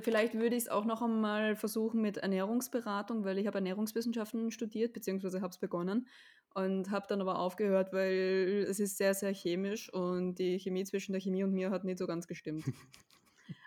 vielleicht 0.00 0.34
würde 0.34 0.56
ich's 0.56 0.68
auch 0.68 0.84
noch 0.84 1.02
einmal 1.02 1.54
versuchen 1.54 2.00
mit 2.00 2.16
Ernährungsberatung, 2.16 3.24
weil 3.24 3.38
ich 3.38 3.46
habe 3.46 3.58
Ernährungswissenschaften 3.58 4.50
studiert, 4.50 4.92
beziehungsweise 4.92 5.40
habe 5.40 5.50
es 5.50 5.58
begonnen 5.58 6.08
und 6.54 6.90
habe 6.90 7.06
dann 7.08 7.20
aber 7.20 7.38
aufgehört, 7.38 7.92
weil 7.92 8.66
es 8.68 8.80
ist 8.80 8.96
sehr, 8.96 9.14
sehr 9.14 9.32
chemisch 9.32 9.92
und 9.92 10.36
die 10.36 10.58
Chemie 10.58 10.84
zwischen 10.84 11.12
der 11.12 11.20
Chemie 11.20 11.44
und 11.44 11.52
mir 11.52 11.70
hat 11.70 11.84
nicht 11.84 11.98
so 11.98 12.06
ganz 12.06 12.26
gestimmt. 12.26 12.64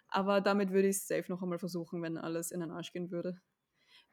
Aber 0.10 0.41
damit 0.41 0.72
würde 0.72 0.89
ich's 0.89 1.08
safe 1.08 1.25
noch 1.27 1.41
einmal 1.41 1.58
versuchen, 1.58 2.01
wenn 2.03 2.17
alles 2.17 2.51
in 2.51 2.60
den 2.60 2.70
Arsch 2.70 2.91
gehen 2.91 3.10
würde. 3.10 3.41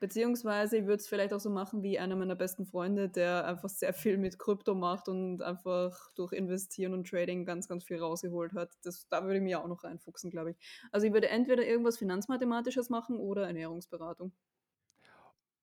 Beziehungsweise 0.00 0.78
ich 0.78 0.84
würde 0.86 0.96
es 0.96 1.08
vielleicht 1.08 1.32
auch 1.32 1.40
so 1.40 1.50
machen 1.50 1.82
wie 1.82 1.98
einer 1.98 2.16
meiner 2.16 2.34
besten 2.34 2.66
Freunde, 2.66 3.08
der 3.08 3.46
einfach 3.46 3.68
sehr 3.68 3.92
viel 3.94 4.18
mit 4.18 4.38
Krypto 4.38 4.74
macht 4.74 5.08
und 5.08 5.42
einfach 5.42 6.10
durch 6.14 6.32
Investieren 6.32 6.94
und 6.94 7.08
Trading 7.08 7.44
ganz, 7.44 7.68
ganz 7.68 7.84
viel 7.84 7.98
rausgeholt 7.98 8.54
hat. 8.54 8.72
Das 8.82 9.06
da 9.08 9.22
würde 9.24 9.36
ich 9.36 9.42
mich 9.42 9.56
auch 9.56 9.68
noch 9.68 9.84
reinfuchsen, 9.84 10.30
glaube 10.30 10.52
ich. 10.52 10.56
Also, 10.92 11.06
ich 11.06 11.12
würde 11.12 11.28
entweder 11.28 11.64
irgendwas 11.66 11.98
Finanzmathematisches 11.98 12.90
machen 12.90 13.18
oder 13.18 13.46
Ernährungsberatung. 13.46 14.32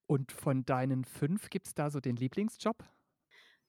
Und 0.05 0.31
von 0.33 0.65
deinen 0.65 1.05
5 1.05 1.49
gibt's 1.49 1.73
da 1.73 1.89
so 1.89 1.99
den 1.99 2.15
Lieblingsjob? 2.15 2.83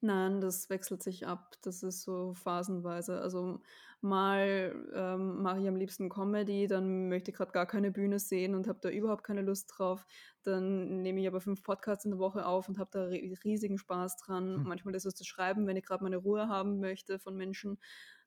Nein, 0.02 0.40
das 0.40 0.70
wechselt 0.70 1.02
sich 1.02 1.26
ab. 1.26 1.56
Das 1.62 1.82
ist 1.82 2.02
so 2.02 2.32
phasenweise. 2.34 3.20
Also, 3.20 3.60
mal, 4.00 4.86
ähm, 4.94 5.42
mache 5.42 5.60
ich 5.60 5.66
am 5.66 5.74
liebsten 5.74 6.08
Comedy, 6.08 6.68
dann 6.68 7.08
möchte 7.08 7.32
ich 7.32 7.36
grad 7.36 7.52
gar 7.52 7.66
keine 7.66 7.90
Bühne 7.90 8.20
sehen 8.20 8.54
und 8.54 8.68
habe 8.68 8.78
da 8.80 8.90
überhaupt 8.90 9.24
keine 9.24 9.42
Lust 9.42 9.72
drauf. 9.76 10.06
Dann 10.44 11.02
nehme 11.02 11.20
ich 11.20 11.26
aber 11.26 11.40
5 11.40 11.64
Podcasts 11.64 12.04
in 12.04 12.12
der 12.12 12.20
Woche 12.20 12.46
auf 12.46 12.68
und 12.68 12.78
habe 12.78 12.90
da 12.92 13.04
ri 13.06 13.34
riesigen 13.42 13.76
Spaß 13.76 14.16
dran. 14.18 14.60
Hm. 14.60 14.62
Manchmal 14.62 14.94
ist 14.94 15.04
es 15.04 15.14
das 15.16 15.26
Schreiben, 15.26 15.66
wenn 15.66 15.76
ich 15.76 15.84
grad 15.84 16.00
meine 16.00 16.18
Ruhe 16.18 16.48
haben 16.48 16.78
möchte 16.78 17.18
von 17.18 17.36
Menschen 17.36 17.78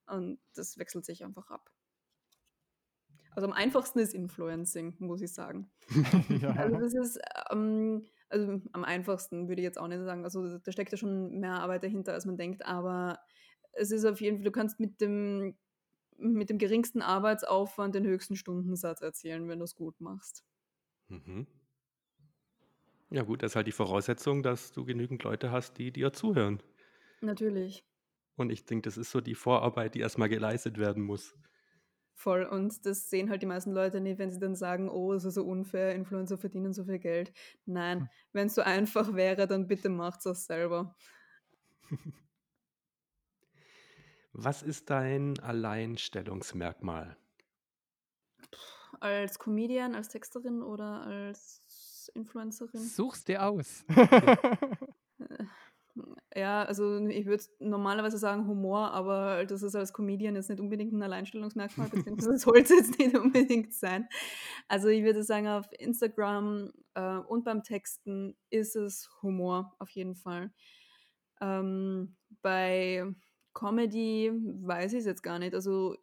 und 0.08 0.40
das 0.56 0.78
wechselt 0.78 1.06
sich 1.06 1.24
einfach 1.24 1.50
ab. 1.52 1.72
Also, 3.36 3.48
am 3.48 3.54
einfachsten 3.54 4.00
ist 4.00 4.14
Influencing, 4.14 4.96
muss 5.00 5.22
ich 5.22 5.34
sagen. 5.34 5.72
Also, 6.56 6.78
Ja. 6.78 6.82
das 6.82 6.94
ist, 6.94 7.20
ähm 7.52 8.06
also, 8.32 8.62
am 8.74 8.84
einfachsten 8.84 9.48
würde 9.50 9.62
ich 9.62 9.66
jetzt 9.66 9.80
auch 9.80 9.88
nicht 9.88 10.04
sagen. 10.04 10.24
Also, 10.24 10.58
da 10.60 10.72
steckt 10.72 10.92
ja 10.92 10.98
schon 10.98 11.40
mehr 11.40 11.54
Arbeit 11.62 11.84
dahinter, 11.84 12.14
als 12.14 12.26
man 12.26 12.38
denkt, 12.38 12.66
aber 12.66 13.20
es 13.74 13.92
ist 13.92 14.06
auf 14.06 14.22
jeden 14.22 14.38
Fall 14.38 14.46
du 14.46 14.52
kannst 14.52 14.80
mit 14.80 15.02
dem 15.02 15.58
mit 16.18 16.50
dem 16.50 16.58
geringsten 16.60 17.02
Arbeitsaufwand 17.02 17.96
den 17.96 18.06
höchsten 18.06 18.36
Stundensatz 18.36 19.02
erzielen, 19.02 19.50
wenn 19.50 19.60
du's 19.60 19.76
gut 19.76 20.00
machst. 20.02 20.46
Mhm. 21.10 21.46
Ja 23.12 23.22
gut, 23.22 23.44
das 23.44 23.52
ist 23.52 23.56
halt 23.56 23.68
die 23.68 23.72
Voraussetzung, 23.74 24.42
dass 24.42 24.72
du 24.72 24.86
genügend 24.86 25.24
Leute 25.24 25.52
hast, 25.52 25.78
die 25.78 25.92
dir 25.92 26.14
zuhören. 26.14 26.64
Natürlich. 27.22 27.84
Und 28.36 28.50
ich 28.52 28.66
denke, 28.66 28.84
das 28.90 28.98
ist 28.98 29.12
so 29.12 29.22
die 29.22 29.36
Vorarbeit, 29.36 29.96
die 29.96 30.00
erst 30.00 30.18
mal 30.18 30.28
geleistet 30.28 30.78
werden 30.78 31.04
muss. 31.04 31.36
Voll. 32.14 32.44
Und 32.46 32.86
das 32.86 33.10
sehen 33.10 33.30
halt 33.30 33.42
die 33.42 33.46
meisten 33.48 33.72
Leute 33.72 34.00
nicht, 34.02 34.20
wenn 34.20 34.32
sie 34.32 34.40
dann 34.40 34.56
sagen: 34.56 34.90
„Oh, 34.90 35.14
es 35.14 35.26
ist 35.26 35.36
so 35.36 35.44
unfair, 35.46 35.96
Influencer 35.96 36.38
verdienen 36.38 36.74
so 36.74 36.86
viel 36.86 37.00
Geld.“ 37.00 37.34
Nein, 37.66 38.04
Hm. 38.04 38.06
wenn's 38.34 38.56
so 38.56 38.62
einfach 38.62 39.14
wäre, 39.16 39.48
dann 39.48 39.68
bitte 39.68 39.90
macht's 39.90 40.28
auch 40.28 40.36
selber. 40.36 40.96
Was 44.34 44.62
ist 44.62 44.90
dein 44.90 45.40
Alleinstellungsmerkmal? 45.40 47.16
Als 49.00 49.40
Comedian, 49.40 49.96
als 49.96 50.10
Texterin 50.10 50.62
oder 50.64 51.02
als 51.06 52.10
Influencerin? 52.14 52.96
Such's 52.96 53.24
dir 53.24 53.44
aus. 53.46 53.86
Ja. 56.36 56.64
Also, 56.64 56.98
ich 57.08 57.26
würde 57.26 57.44
normalerweise 57.60 58.18
sagen 58.18 58.48
Humor, 58.48 58.92
aber 58.92 59.46
das 59.46 59.64
ist 59.64 59.76
als 59.76 59.94
Comedian 59.94 60.36
jetzt 60.36 60.50
nicht 60.50 60.60
unbedingt 60.60 60.94
'n 60.94 61.04
Alleinstellungsmerkmal, 61.04 61.90
beziehungsweise 61.90 62.38
soll's 62.38 62.70
jetzt 62.70 62.98
nicht 63.00 63.18
unbedingt 63.18 63.74
sein. 63.74 64.08
Also, 64.68 64.88
ich 64.90 65.04
würde 65.04 65.24
sagen, 65.24 65.48
auf 65.48 65.68
Instagram, 65.78 66.72
äh, 66.96 67.18
und 67.18 67.44
beim 67.46 67.64
Texten 67.64 68.36
ist 68.50 68.76
es 68.76 69.10
Humor, 69.22 69.76
auf 69.80 69.90
jeden 69.92 70.16
Fall. 70.16 70.52
Ähm, 71.42 72.16
bei 72.42 73.06
Comedy 73.54 74.32
weiß 74.34 74.94
ich's 74.94 75.06
jetzt 75.06 75.24
gar 75.24 75.40
nicht. 75.40 75.54
Also 75.54 75.96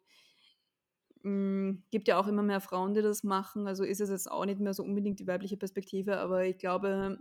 hm, 1.23 1.83
gibt 1.91 2.07
ja 2.07 2.17
auch 2.19 2.27
immer 2.27 2.43
mehr 2.43 2.61
Frauen, 2.61 2.93
die 2.93 3.01
das 3.01 3.23
machen, 3.23 3.67
also 3.67 3.83
ist 3.83 3.99
es 4.01 4.09
jetzt 4.09 4.31
auch 4.31 4.45
nicht 4.45 4.59
mehr 4.59 4.73
so 4.73 4.83
unbedingt 4.83 5.19
die 5.19 5.27
weibliche 5.27 5.57
Perspektive, 5.57 6.17
aber 6.17 6.45
ich 6.45 6.57
glaube, 6.57 7.19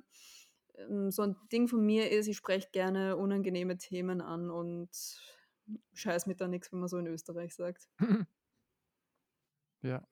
so 1.10 1.22
'n 1.22 1.36
Ding 1.52 1.68
von 1.68 1.84
mir 1.84 2.10
ist, 2.10 2.28
ich 2.28 2.36
spreche 2.36 2.68
gerne 2.72 3.16
unangenehme 3.16 3.78
Themen 3.78 4.20
an 4.20 4.50
und 4.50 4.90
scheiße 5.94 6.28
mich 6.28 6.38
da 6.38 6.48
nix, 6.48 6.72
wie 6.72 6.76
man 6.76 6.88
so 6.88 6.98
in 6.98 7.06
Österreich 7.06 7.54
sagt. 7.54 7.88
Ja. 9.82 10.02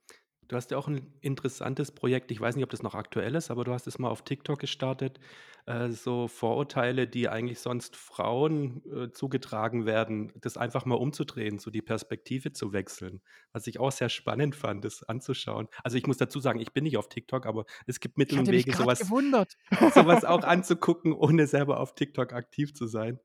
Du 0.49 0.55
hast 0.55 0.71
ja 0.71 0.79
auch 0.79 0.87
'n 0.89 1.13
interessantes 1.21 1.91
Projekt, 1.91 2.31
ich 2.31 2.41
weiß 2.41 2.55
nicht, 2.55 2.63
ob 2.65 2.71
das 2.71 2.83
noch 2.83 2.95
aktuell 2.95 3.35
ist, 3.35 3.51
aber 3.51 3.65
du 3.65 3.73
hast 3.73 3.87
es 3.89 3.99
mal 3.99 4.09
auf 4.09 4.23
TikTok 4.23 4.61
gestartet, 4.61 5.19
äh, 5.67 5.89
so 5.91 6.29
Vorurteile, 6.29 7.09
die 7.09 7.29
eigentlich 7.29 7.59
sonst 7.59 7.97
Frauen, 7.97 8.83
äh, 8.87 9.11
zugetragen 9.11 9.87
werden, 9.87 10.33
das 10.41 10.57
einfach 10.57 10.85
mal 10.85 10.95
umzudrehen, 10.95 11.59
so 11.59 11.71
die 11.73 11.83
Perspektive 11.83 12.53
zu 12.53 12.73
wechseln. 12.73 13.23
Was 13.53 13.67
ich 13.67 13.81
auch 13.81 13.91
sehr 13.91 14.09
spannend 14.09 14.55
fand, 14.55 14.85
das 14.85 15.03
anzuschauen. 15.03 15.67
Also, 15.83 15.97
ich 15.99 16.07
muss 16.07 16.17
dazu 16.19 16.39
sagen, 16.39 16.61
ich 16.61 16.73
bin 16.73 16.85
nicht 16.85 16.97
auf 16.97 17.09
TikTok, 17.09 17.45
aber 17.47 17.65
es 17.87 17.99
gibt 17.99 18.17
Mittel 18.17 18.39
und 18.39 18.51
Wege, 18.53 18.73
so 18.73 18.85
grad 18.85 18.87
was 18.87 19.01
gewundert. 19.01 19.57
so 19.89 20.07
was 20.07 20.25
auch 20.25 20.45
anzugucken, 20.45 21.13
ohne 21.13 21.47
selber 21.49 21.81
auf 21.81 21.95
TikTok 21.97 22.33
aktiv 22.33 22.73
zu 22.75 22.87
sein. 22.87 23.19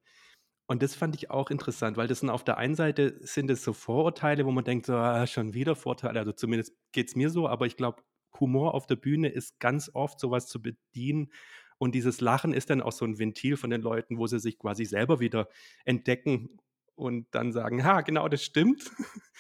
Und 0.72 0.82
das 0.84 0.96
fand 0.96 1.16
ich 1.16 1.30
auch 1.30 1.50
interessant, 1.52 1.98
weil 1.98 2.08
das 2.08 2.20
sind 2.22 2.30
auf 2.30 2.44
der 2.46 2.58
einen 2.58 2.76
Seite 2.76 3.18
sind 3.22 3.50
es 3.52 3.62
so 3.64 3.74
Vorurteile, 3.74 4.46
wo 4.46 4.52
man 4.52 4.64
denkt 4.64 4.86
so: 4.86 4.94
„Ah, 4.96 5.28
schon 5.28 5.54
wieder 5.54 5.76
Vorurteile.“ 5.76 6.20
Also, 6.20 6.32
zumindest 6.32 6.74
geht's 6.94 7.14
mir 7.16 7.30
so, 7.30 7.48
aber 7.50 7.66
ich 7.68 7.76
glaube, 7.78 8.04
Humor 8.40 8.74
auf 8.74 8.88
der 8.88 8.96
Bühne 8.96 9.28
ist 9.30 9.60
ganz 9.60 9.92
oft 9.94 10.18
so 10.20 10.32
was 10.32 10.48
zu 10.48 10.62
bedienen 10.62 11.32
und 11.78 11.94
dieses 11.96 12.22
Lachen 12.22 12.54
ist 12.54 12.70
dann 12.70 12.82
auch 12.82 12.94
so 12.94 13.04
'n 13.06 13.20
Ventil 13.20 13.58
von 13.58 13.70
den 13.70 13.82
Leuten, 13.82 14.18
wo 14.18 14.28
sie 14.28 14.40
sich 14.40 14.58
quasi 14.60 14.86
selber 14.86 15.20
wieder 15.20 15.50
entdecken 15.86 16.58
und 16.96 17.28
dann 17.36 17.52
sagen: 17.52 17.84
„Ha, 17.84 18.00
genau, 18.02 18.30
das 18.30 18.42
stimmt.“ 18.44 18.92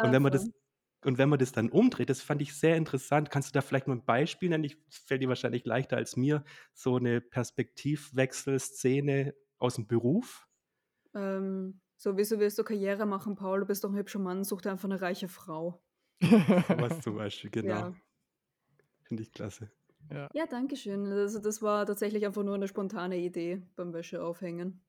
Und 0.00 0.10
Ja, 0.10 0.12
wenn 0.12 0.22
man 0.22 0.32
das 0.32 0.50
und 1.04 1.16
wenn 1.18 1.28
man 1.30 1.38
das 1.38 1.52
dann 1.52 1.70
umdreht, 1.70 2.10
das 2.10 2.20
fand 2.22 2.42
ich 2.42 2.54
sehr 2.54 2.76
interessant. 2.76 3.30
Kannst 3.30 3.48
du 3.50 3.52
da 3.54 3.62
vielleicht 3.62 3.86
mal 3.88 3.94
ein 3.96 4.04
Beispiel 4.04 4.50
nennen? 4.50 4.64
Ich 4.64 4.76
fällt 4.90 5.22
dir 5.22 5.28
wahrscheinlich 5.30 5.64
leichter 5.64 5.96
als 5.96 6.14
mir, 6.16 6.44
so 6.74 6.96
eine 6.96 7.20
Perspektivwechselszene 7.22 9.34
aus 9.58 9.76
dem 9.76 9.86
Beruf? 9.88 10.46
Ähm, 11.14 11.80
so: 11.96 12.16
„Wieso 12.16 12.38
willst 12.38 12.58
du 12.58 12.64
Karriere 12.64 13.06
machen, 13.06 13.34
Paul? 13.34 13.60
Du 13.60 13.66
bist 13.66 13.84
doch 13.84 13.90
'n 13.90 13.96
hübscher 13.96 14.18
Mann, 14.20 14.44
such 14.44 14.62
dir 14.62 14.70
einfach 14.70 14.88
'ne 14.88 15.00
reiche 15.00 15.28
Frau.“ 15.28 15.82
So 16.68 16.78
was 16.80 17.00
zum 17.00 17.14
Beispiel, 17.16 17.50
genau. 17.50 17.88
Ja. 17.88 18.00
Finde 19.04 19.22
ich 19.22 19.32
klasse. 19.32 19.70
Ja. 20.10 20.30
Ja, 20.34 20.46
danke 20.46 20.76
schön. 20.76 21.06
Also, 21.06 21.40
das 21.40 21.60
war 21.60 21.84
tatsächlich 21.86 22.24
einfach 22.24 22.44
nur 22.44 22.56
'ne 22.56 22.68
spontane 22.68 23.18
Idee 23.18 23.62
beim 23.74 23.92
Wäscheaufhängen. 23.92 24.84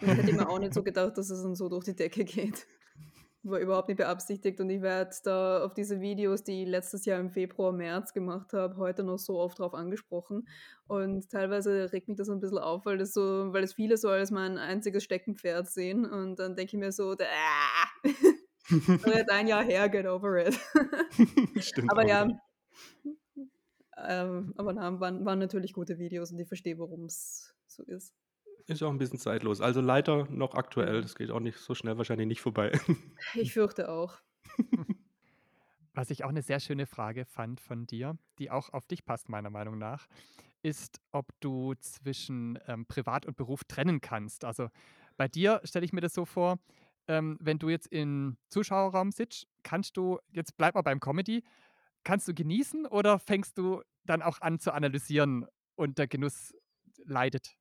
Und 0.00 0.08
ich 0.08 0.16
hätte 0.16 0.32
mir 0.32 0.48
auch 0.48 0.58
nicht 0.58 0.72
so 0.72 0.82
gedacht, 0.82 1.18
dass 1.18 1.28
es 1.28 1.42
dann 1.42 1.54
so 1.54 1.68
durch 1.68 1.84
die 1.84 1.94
Decke 1.94 2.24
geht. 2.24 2.66
War 3.48 3.60
überhaupt 3.60 3.88
nicht 3.88 3.98
beabsichtigt 3.98 4.60
und 4.60 4.70
ich 4.70 4.82
werde 4.82 5.14
da 5.24 5.64
auf 5.64 5.72
diese 5.74 6.00
Videos, 6.00 6.42
die 6.44 6.62
ich 6.64 6.68
letztes 6.68 7.04
Jahr 7.04 7.20
im 7.20 7.30
Februar, 7.30 7.72
März 7.72 8.12
gemacht 8.12 8.52
habe, 8.52 8.76
heute 8.76 9.04
noch 9.04 9.18
so 9.18 9.38
oft 9.38 9.58
drauf 9.58 9.72
angesprochen. 9.74 10.48
Und 10.88 11.30
teilweise 11.30 11.92
regt 11.92 12.08
mich 12.08 12.16
das 12.16 12.26
so 12.26 12.32
'n 12.32 12.40
bisschen 12.40 12.58
auf, 12.58 12.84
weil 12.86 12.98
das 12.98 13.12
so 13.12 13.52
weil 13.52 13.62
das 13.62 13.74
viele 13.74 13.96
so 13.96 14.08
als 14.08 14.30
mein 14.30 14.58
einziges 14.58 15.04
Steckenpferd 15.04 15.68
sehen 15.70 16.04
und 16.04 16.38
dann 16.38 16.56
denke 16.56 16.76
ich 16.76 16.80
mir 16.80 16.92
so: 16.92 17.14
„D 17.14 17.24
ah, 17.24 18.10
jetzt 19.06 19.30
ein 19.30 19.46
Jahr 19.48 19.64
her, 19.64 19.88
get 19.88 20.06
over 20.06 20.46
it.“ 20.46 20.58
Stimmt 21.60 21.90
Aber 21.90 22.06
ja 22.06 22.26
ähm, 23.96 24.52
aber 24.56 24.72
na, 24.74 25.00
waren 25.00 25.24
waren 25.24 25.38
natürlich 25.38 25.72
gute 25.72 25.98
Videos 25.98 26.30
und 26.32 26.38
ich 26.38 26.48
verstehe, 26.48 26.78
warum's 26.78 27.54
so 27.66 27.82
ist. 27.84 28.12
Ist 28.68 28.82
auch 28.82 28.90
'n 28.90 28.98
bisschen 28.98 29.18
zeitlos. 29.20 29.60
Also, 29.60 29.80
leider 29.80 30.26
noch 30.28 30.54
aktuell. 30.54 31.00
Ja. 31.00 31.02
Das 31.02 31.14
geht 31.14 31.30
auch 31.30 31.38
nicht 31.40 31.58
so 31.58 31.74
schnell 31.76 31.98
wahrscheinlich 31.98 32.26
nicht 32.26 32.40
vorbei. 32.40 32.72
Ich 33.32 33.52
fürchte 33.52 33.88
auch. 33.90 34.20
Was 35.94 36.10
ich 36.10 36.24
auch 36.24 36.32
'ne 36.32 36.42
sehr 36.42 36.60
schöne 36.60 36.86
Frage 36.86 37.24
fand 37.24 37.60
von 37.60 37.86
dir, 37.86 38.18
die 38.38 38.50
auch 38.50 38.70
auf 38.72 38.86
dich 38.86 39.04
passt, 39.04 39.28
meiner 39.30 39.50
Meinung 39.50 39.78
nach, 39.78 40.06
ist, 40.62 41.00
ob 41.12 41.28
du 41.40 41.74
zwischen, 41.80 42.58
ähm, 42.66 42.86
Privat 42.86 43.26
und 43.26 43.36
Beruf 43.36 43.64
trennen 43.64 44.00
kannst. 44.02 44.44
Also, 44.44 44.68
bei 45.16 45.28
dir 45.28 45.60
stelle 45.64 45.84
ich 45.86 45.92
mir 45.94 46.02
das 46.02 46.14
so 46.14 46.24
vor, 46.26 46.58
ähm, 47.08 47.38
wenn 47.40 47.58
du 47.58 47.70
jetzt 47.70 47.88
im 47.88 48.38
Zuschauerraum 48.50 49.12
sitzt, 49.12 49.46
kannst 49.62 49.96
du 49.96 50.18
jetzt 50.32 50.56
bleiben 50.58 50.76
wir 50.78 50.82
beim 50.82 51.00
Comedy, 51.00 51.44
kannst 52.04 52.28
du 52.28 52.34
genießen 52.34 52.86
oder 52.86 53.18
fängst 53.20 53.58
du 53.58 53.82
dann 54.04 54.22
auch 54.22 54.40
an 54.42 54.60
zu 54.60 54.72
analysieren 54.74 55.46
und 55.76 55.98
der 55.98 56.08
Genuss 56.08 56.54
leidet? 57.04 57.56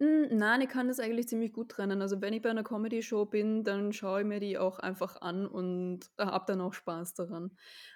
Hm, 0.00 0.28
nein, 0.36 0.60
ich 0.60 0.68
kann 0.68 0.86
das 0.88 1.00
eigentlich 1.00 1.26
ziemlich 1.28 1.52
gut 1.52 1.70
trennen. 1.70 2.00
Also, 2.02 2.20
wenn 2.20 2.32
ich 2.32 2.40
bei 2.42 2.52
'ner 2.52 2.62
Comedyshow 2.62 3.24
bin, 3.26 3.64
dann 3.64 3.92
schaue 3.92 4.20
ich 4.20 4.26
mir 4.26 4.38
die 4.38 4.56
auch 4.56 4.78
einfach 4.78 5.20
an 5.20 5.46
und 5.46 6.10
habe 6.18 6.44
dann 6.46 6.60
auch 6.60 6.72
Spaß 6.72 7.14
daran. 7.14 7.50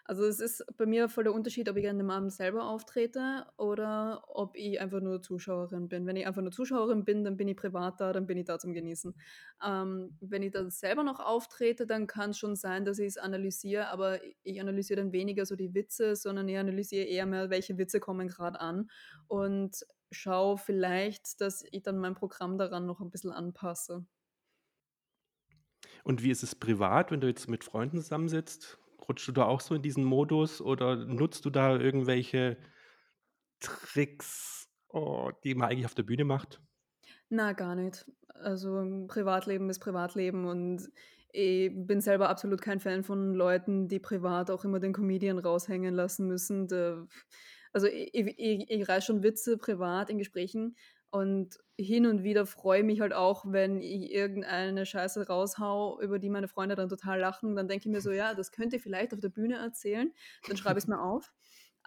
Also, 0.05 0.25
es 0.25 0.41
ist 0.41 0.65
bei 0.77 0.85
mir 0.87 1.09
voll 1.09 1.25
der 1.25 1.33
Unterschied, 1.33 1.69
ob 1.69 1.77
ich 1.77 1.89
an 1.89 1.99
dem 1.99 2.11
Abend 2.11 2.33
selber 2.33 2.65
auftrete 2.65 3.47
oder 3.57 4.25
ob 4.27 4.57
ich 4.57 4.81
einfach 4.81 5.01
nur 5.01 5.23
Zuschauerin 5.23 5.89
bin. 5.89 6.05
Wenn 6.07 6.17
ich 6.17 6.27
einfach 6.27 6.43
nur 6.43 6.51
Zuschauerin 6.51 7.05
bin, 7.05 7.23
dann 7.23 7.37
bin 7.37 7.47
ich 7.49 7.57
privat 7.57 8.01
da, 8.01 8.13
dann 8.13 8.27
bin 8.27 8.37
ich 8.39 8.47
da 8.47 8.59
zum 8.59 8.73
Genießen. 8.73 9.15
Ähm, 9.65 10.17
wenn 10.21 10.43
ich 10.43 10.51
dann 10.51 10.71
selber 10.71 11.05
noch 11.05 11.21
auftrete, 11.21 11.87
dann 11.87 12.09
kann's 12.09 12.39
schon 12.39 12.57
sein, 12.57 12.85
dass 12.85 12.99
ich's 12.99 13.17
analysiere, 13.17 13.89
aber 13.89 14.19
ich 14.43 14.61
analysiere 14.61 15.01
dann 15.03 15.13
weniger 15.13 15.47
so 15.47 15.55
die 15.57 15.73
Witze, 15.75 16.17
sondern 16.17 16.49
ich 16.49 16.59
analysiere 16.59 17.05
eher 17.07 17.27
mehr, 17.27 17.49
welche 17.51 17.79
Witze 17.79 18.01
kommen 18.01 18.27
grad 18.29 18.59
an 18.61 18.91
und 19.29 19.85
schaue 20.13 20.59
vielleicht, 20.59 21.41
dass 21.41 21.65
ich 21.71 21.83
dann 21.83 21.99
mein 21.99 22.15
Programm 22.15 22.59
daran 22.59 22.87
noch 22.87 23.01
'n 23.01 23.11
bisschen 23.11 23.33
anpasse. 23.33 24.07
Und 26.05 26.23
wie 26.23 26.31
ist 26.31 26.43
es 26.43 26.55
privat, 26.55 27.11
wenn 27.11 27.21
du 27.21 27.27
jetzt 27.29 27.49
mit 27.49 27.65
Freunden 27.65 27.99
zusammensitzt? 28.01 28.79
Rutschst 29.09 29.29
du 29.29 29.33
da 29.33 29.45
auch 29.47 29.61
so 29.61 29.75
in 29.75 29.83
diesen 29.83 30.05
Modus 30.05 30.61
oder 30.61 30.97
nutzt 30.97 31.45
du 31.45 31.51
da 31.51 31.77
irgendwelche 31.77 32.57
Tricks, 33.61 34.69
oh, 34.89 35.31
die 35.45 35.55
man 35.55 35.71
eigentlich 35.71 35.87
auf 35.87 35.95
der 35.95 36.03
Bühne 36.05 36.25
macht? 36.25 36.61
Na, 37.31 37.53
gar 37.53 37.75
nicht. 37.75 38.11
Also, 38.29 39.05
Privatleben 39.09 39.71
ist 39.71 39.81
Privatleben 39.81 40.47
und 40.47 40.89
ich 41.33 41.71
bin 41.75 42.01
selber 42.01 42.29
absolut 42.29 42.61
kein 42.61 42.81
Fan 42.81 43.05
von 43.05 43.33
Leuten, 43.35 43.89
die 43.89 43.99
privat 43.99 44.51
auch 44.51 44.65
immer 44.65 44.81
den 44.81 44.93
Comedian 44.93 45.39
raushängen 45.39 45.95
lassen 45.95 46.27
müssen. 46.29 46.69
Da 46.69 47.07
also, 47.73 47.87
i 47.89 48.11
i 48.15 48.35
ich 48.39 48.71
ich 48.71 48.89
reiße 48.89 49.07
schon 49.07 49.23
Witze 49.23 49.57
privat 49.59 50.11
in 50.11 50.19
Gesprächen 50.19 50.77
und 51.11 51.59
hin 51.79 52.07
und 52.07 52.23
wieder 52.25 52.47
freue 52.47 52.81
ich 52.81 52.85
mich 52.87 53.01
halt 53.01 53.13
auch, 53.15 53.45
wenn 53.49 53.81
ich 53.81 54.11
irgendeine 54.13 54.87
Scheiße 54.87 55.27
raushaue, 55.29 56.03
über 56.03 56.19
die 56.19 56.31
meine 56.31 56.49
Freunde 56.49 56.75
dann 56.77 56.89
total 56.89 57.21
lachen. 57.21 57.55
Dann 57.57 57.69
denke 57.69 57.89
ich 57.89 57.93
mir 57.93 58.01
so: 58.01 58.11
„Ja, 58.13 58.35
das 58.35 58.53
könnt 58.53 58.73
ihr 58.73 58.81
vielleicht 58.81 59.13
auf 59.15 59.21
der 59.21 59.29
Bühne 59.31 59.57
erzählen.“ 59.57 60.13
Dann 60.47 60.57
schreibe 60.57 60.79
ich's 60.79 60.87
mir 60.89 61.01
auf, 61.03 61.33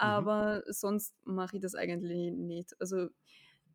Mhm. 0.03 0.25
aber 0.35 0.63
sonst 0.67 1.15
mache 1.25 1.57
ich 1.57 1.61
das 1.61 1.75
eigentlich 1.75 2.31
nicht. 2.33 2.79
Also 2.81 3.09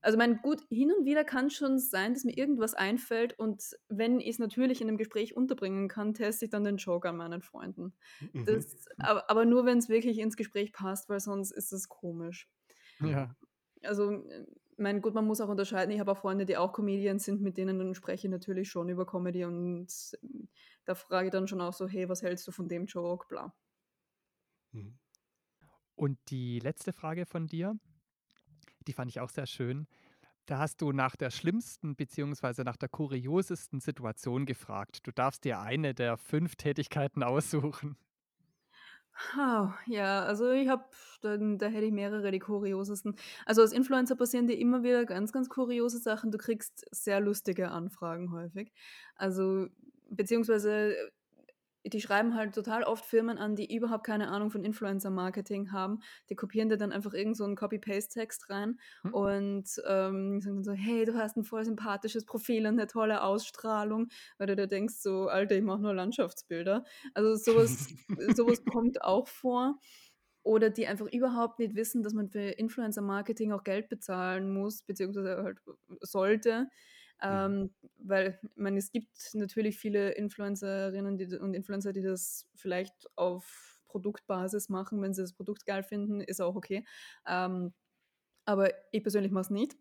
also, 0.02 0.18
meine 0.18 0.38
gut, 0.38 0.62
hin 0.70 0.92
und 0.92 1.04
wieder 1.04 1.24
kann's 1.24 1.54
schon 1.54 1.78
sein, 1.78 2.14
dass 2.14 2.24
mir 2.24 2.36
irgendwas 2.36 2.74
einfällt 2.74 3.38
und 3.38 3.76
wenn 3.88 4.20
ich's 4.20 4.38
natürlich 4.38 4.80
in 4.80 4.86
'nem 4.88 4.96
Gespräch 4.98 5.36
unterbringen 5.36 5.88
kann, 5.88 6.14
teste 6.14 6.46
ich 6.46 6.50
dann 6.50 6.64
den 6.64 6.76
Joke 6.78 7.08
an 7.08 7.16
meinen 7.16 7.42
Freunden. 7.42 7.94
Mhm. 8.20 8.64
Das 8.64 8.86
aber 8.98 9.30
aber 9.30 9.44
nur, 9.46 9.66
wenn's 9.66 9.88
wirklich 9.88 10.18
ins 10.18 10.36
Gespräch 10.36 10.72
passt, 10.72 11.08
weil 11.08 11.20
sonst 11.20 11.50
ist 11.52 11.72
es 11.72 11.88
komisch. 11.88 12.48
Ja. 13.00 13.34
Also, 13.82 14.24
meine 14.76 15.00
gut, 15.00 15.14
man 15.14 15.26
muss 15.26 15.40
auch 15.40 15.48
unterscheiden. 15.48 15.92
Ich 15.94 16.00
habe 16.00 16.12
auch 16.12 16.18
Freunde, 16.18 16.44
die 16.46 16.56
auch 16.56 16.72
Comedians 16.72 17.24
sind, 17.24 17.40
mit 17.42 17.56
denen 17.58 17.78
dann 17.78 17.94
spreche 17.94 18.26
ich 18.26 18.30
natürlich 18.30 18.68
schon 18.70 18.88
über 18.88 19.06
Comedy 19.06 19.44
und 19.44 19.88
da 20.84 20.94
frage 20.94 21.26
ich 21.28 21.32
dann 21.32 21.48
schon 21.48 21.60
auch 21.60 21.72
so: 21.74 21.86
„Hey, 21.88 22.08
was 22.08 22.22
hältst 22.22 22.46
du 22.48 22.52
von 22.52 22.68
dem 22.68 22.86
Joke?“ 22.86 23.26
Bla. 23.28 23.54
Mhm. 24.72 24.98
Und 25.96 26.18
die 26.30 26.60
letzte 26.60 26.92
Frage 26.92 27.26
von 27.26 27.46
dir, 27.46 27.78
die 28.86 28.92
fand 28.92 29.10
ich 29.10 29.20
auch 29.20 29.30
sehr 29.30 29.46
schön. 29.46 29.86
Da 30.46 30.58
hast 30.58 30.82
du 30.82 30.92
nach 30.92 31.16
der 31.16 31.30
schlimmsten 31.30 31.96
beziehungsweise 31.96 32.64
nach 32.64 32.76
der 32.76 32.88
kuriosesten 32.90 33.80
Situation 33.80 34.46
gefragt. 34.46 35.06
Du 35.06 35.12
darfst 35.12 35.44
dir 35.44 35.60
eine 35.60 35.94
der 35.94 36.16
5 36.18 36.56
Tätigkeiten 36.56 37.22
aussuchen. 37.24 37.96
Ha, 39.34 39.76
ja, 39.86 40.22
also, 40.24 40.50
ich 40.50 40.68
habe 40.68 40.84
dann 41.20 41.58
da 41.58 41.66
hätte 41.66 41.84
ich 41.86 41.92
mehrere, 41.92 42.30
die 42.30 42.38
kuriosesten. 42.38 43.16
Also, 43.44 43.60
als 43.62 43.72
Influencer 43.72 44.16
passieren 44.16 44.46
dir 44.46 44.56
immer 44.58 44.82
wieder 44.82 45.04
ganz, 45.04 45.32
ganz 45.32 45.48
kuriose 45.48 45.98
Sachen. 45.98 46.30
Du 46.30 46.38
kriegst 46.38 46.86
sehr 46.90 47.20
lustige 47.20 47.70
Anfragen 47.70 48.32
häufig. 48.32 48.72
Also, 49.16 49.66
beziehungsweise 50.08 50.94
die 51.84 52.00
schreiben 52.00 52.34
halt 52.34 52.54
total 52.54 52.82
oft 52.84 53.04
Firmen 53.04 53.38
an, 53.38 53.56
die 53.56 53.74
überhaupt 53.74 54.04
keine 54.04 54.28
Ahnung 54.28 54.50
von 54.50 54.64
Influencer-Marketing 54.64 55.72
haben. 55.72 56.00
Die 56.28 56.36
kopieren 56.36 56.68
dir 56.68 56.76
dann 56.76 56.92
einfach 56.92 57.14
irgend 57.14 57.36
so 57.36 57.44
'n 57.44 57.56
Copy-Paste-Text 57.56 58.50
rein 58.50 58.78
Hm. 59.04 59.10
und, 59.10 59.64
ähm, 59.86 60.40
sagen 60.40 60.56
dann 60.56 60.64
so: 60.64 60.72
„Hey, 60.72 61.04
du 61.04 61.14
hast 61.14 61.36
'n 61.36 61.44
voll 61.44 61.64
sympathisches 61.64 62.24
Profil 62.26 62.66
und 62.66 62.76
'ne 62.76 62.86
tolle 62.86 63.22
Ausstrahlung.“ 63.22 64.08
Weil 64.38 64.46
du 64.48 64.56
dir 64.56 64.66
denkst 64.66 64.94
so: 64.96 65.28
„Alter, 65.28 65.56
ich 65.56 65.62
mache 65.62 65.80
nur 65.82 65.94
Landschaftsbilder.“ 65.94 66.84
Also, 67.14 67.34
so 67.36 67.54
was 67.56 67.90
so 68.34 68.46
was 68.46 68.64
kommt 68.66 69.02
auch 69.02 69.28
vor. 69.28 69.78
Oder 70.42 70.70
die 70.70 70.86
einfach 70.86 71.06
überhaupt 71.12 71.58
nicht 71.58 71.74
wissen, 71.74 72.02
dass 72.02 72.14
man 72.14 72.28
für 72.30 72.40
Influencer-Marketing 72.40 73.52
auch 73.52 73.62
Geld 73.64 73.88
bezahlen 73.90 74.52
muss, 74.54 74.82
beziehungsweise 74.82 75.42
halt 75.42 75.58
sollte. 76.00 76.68
Mhm. 77.22 77.28
Ähm, 77.28 77.74
weil 77.98 78.38
ich 78.42 78.50
meine, 78.56 78.78
es 78.78 78.90
gibt 78.90 79.08
natürlich 79.34 79.78
viele 79.78 80.12
Influencerinnen, 80.12 81.18
die 81.18 81.36
und 81.36 81.54
Influencer, 81.54 81.92
die 81.92 82.02
das 82.02 82.48
vielleicht 82.54 83.08
auf 83.16 83.82
Produktbasis 83.88 84.68
machen. 84.68 85.02
Wenn 85.02 85.14
sie 85.14 85.22
das 85.22 85.32
Produkt 85.32 85.66
geil 85.66 85.82
finden, 85.82 86.20
ist 86.20 86.40
auch 86.40 86.56
okay. 86.56 86.84
Ähm, 87.26 87.72
aber 88.44 88.70
ich 88.92 89.02
persönlich 89.02 89.32
mache 89.32 89.42
es 89.42 89.50
nicht. 89.50 89.76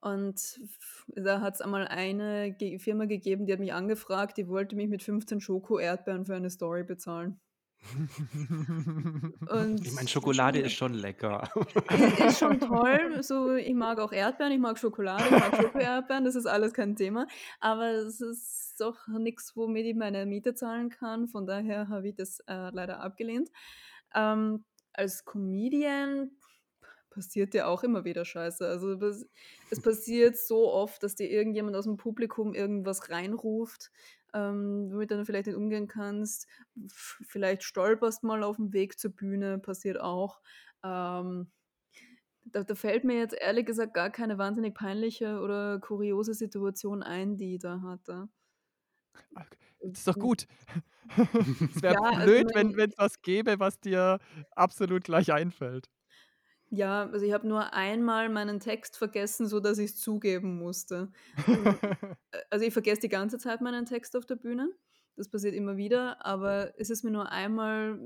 Und 0.00 0.60
da 1.08 1.40
hat's 1.42 1.60
einmal 1.60 1.86
eine 1.86 2.56
Firma 2.78 3.04
gegeben, 3.04 3.44
die 3.46 3.52
hat 3.52 3.60
mich 3.60 3.74
angefragt, 3.74 4.38
die 4.38 4.48
wollte 4.48 4.74
mich 4.74 4.88
mit 4.88 5.02
15 5.02 5.40
Schoko-Erdbeeren 5.40 6.24
für 6.24 6.34
eine 6.34 6.50
Story 6.50 6.84
bezahlen. 6.84 7.38
Und 9.48 9.86
Ich 9.86 9.92
meine, 9.94 10.08
Schokolade 10.08 10.60
ist 10.60 10.72
schon 10.74 10.94
lecker. 10.94 11.50
ist 12.26 12.38
schon 12.38 12.60
toll. 12.60 13.22
So, 13.22 13.54
ich 13.54 13.74
mag 13.74 13.98
auch 13.98 14.12
Erdbeeren, 14.12 14.52
ich 14.52 14.58
mag 14.58 14.78
Schokolade, 14.78 15.24
ich 15.24 15.30
mag 15.30 15.56
Schoko-Erdbeeren, 15.56 16.24
das 16.24 16.34
ist 16.34 16.46
alles 16.46 16.72
kein 16.72 16.96
Thema. 16.96 17.26
Aber 17.58 17.90
es 17.90 18.20
ist 18.20 18.76
doch 18.78 19.08
nix, 19.08 19.56
womit 19.56 19.86
ich 19.86 19.96
meine 19.96 20.26
Miete 20.26 20.54
zahlen 20.54 20.90
kann. 20.90 21.28
Von 21.28 21.46
daher 21.46 21.88
habe 21.88 22.08
ich 22.08 22.14
das, 22.14 22.40
äh, 22.46 22.70
leider 22.70 23.00
abgelehnt. 23.00 23.50
Ähm, 24.14 24.64
als 24.92 25.24
Comedian 25.24 26.30
passiert 27.10 27.54
ja 27.54 27.66
auch 27.66 27.82
immer 27.82 28.04
wieder 28.04 28.24
Scheiße. 28.24 28.66
Also, 28.66 28.92
es 29.70 29.82
passiert 29.82 30.36
so 30.36 30.72
oft, 30.72 31.02
dass 31.02 31.16
dir 31.16 31.28
irgendjemand 31.28 31.76
aus'm 31.76 31.96
Publikum 31.96 32.54
irgendwas 32.54 33.10
reinruft, 33.10 33.90
ähm, 34.34 34.88
womit 34.92 35.10
du 35.10 35.16
dann 35.16 35.26
vielleicht 35.26 35.46
nicht 35.46 35.56
umgehen 35.56 35.88
kannst. 35.88 36.46
Vielleicht 36.92 37.62
stolperst 37.64 38.22
mal 38.24 38.42
auf'm 38.44 38.72
Weg 38.72 38.98
zur 38.98 39.12
Bühne, 39.12 39.58
passiert 39.58 40.00
auch. 40.00 40.40
Ähm, 40.84 41.52
da 42.44 42.64
da 42.64 42.74
fällt 42.74 43.04
mir 43.04 43.18
jetzt 43.18 43.34
ehrlich 43.34 43.66
gesagt 43.66 43.94
gar 43.94 44.10
keine 44.10 44.38
wahnsinnig 44.38 44.74
peinliche 44.74 45.40
oder 45.40 45.80
kuriose 45.80 46.34
Situation 46.34 47.02
ein, 47.02 47.36
die 47.38 47.54
ich 47.56 47.60
da 47.62 47.82
hatte. 47.82 48.28
Das 49.92 50.00
ist 50.00 50.06
doch 50.08 50.18
Hm. 50.18 50.20
gut. 50.20 50.46
Es 51.74 51.82
wäre 51.82 51.94
Ja, 51.94 51.98
also 52.18 52.38
blöd, 52.38 52.54
wenn 52.54 52.68
mein 52.72 52.80
es 52.88 52.94
was 52.98 53.22
gäbe, 53.22 53.58
was 53.60 53.80
dir 53.80 54.18
absolut 54.52 55.04
gleich 55.04 55.32
einfällt. 55.32 55.88
Ja, 56.72 57.08
also 57.10 57.26
ich 57.26 57.32
habe 57.32 57.48
nur 57.48 57.74
einmal 57.74 58.28
meinen 58.28 58.60
Text 58.60 58.96
vergessen, 58.96 59.48
sodass 59.48 59.78
ich's 59.78 59.96
zugeben 59.96 60.56
musste. 60.58 61.10
Äh 62.32 62.38
also 62.50 62.64
ich 62.64 62.72
vergesse 62.72 63.00
die 63.02 63.08
ganze 63.08 63.38
Zeit 63.38 63.60
meinen 63.60 63.86
Text 63.86 64.16
auf 64.16 64.24
der 64.24 64.36
Bühne. 64.36 64.70
Das 65.18 65.28
passiert 65.28 65.54
immer 65.54 65.76
wieder, 65.76 66.24
aber 66.24 66.72
es 66.78 66.88
ist 66.88 67.02
mir 67.04 67.10
nur 67.10 67.30
einmal 67.30 67.98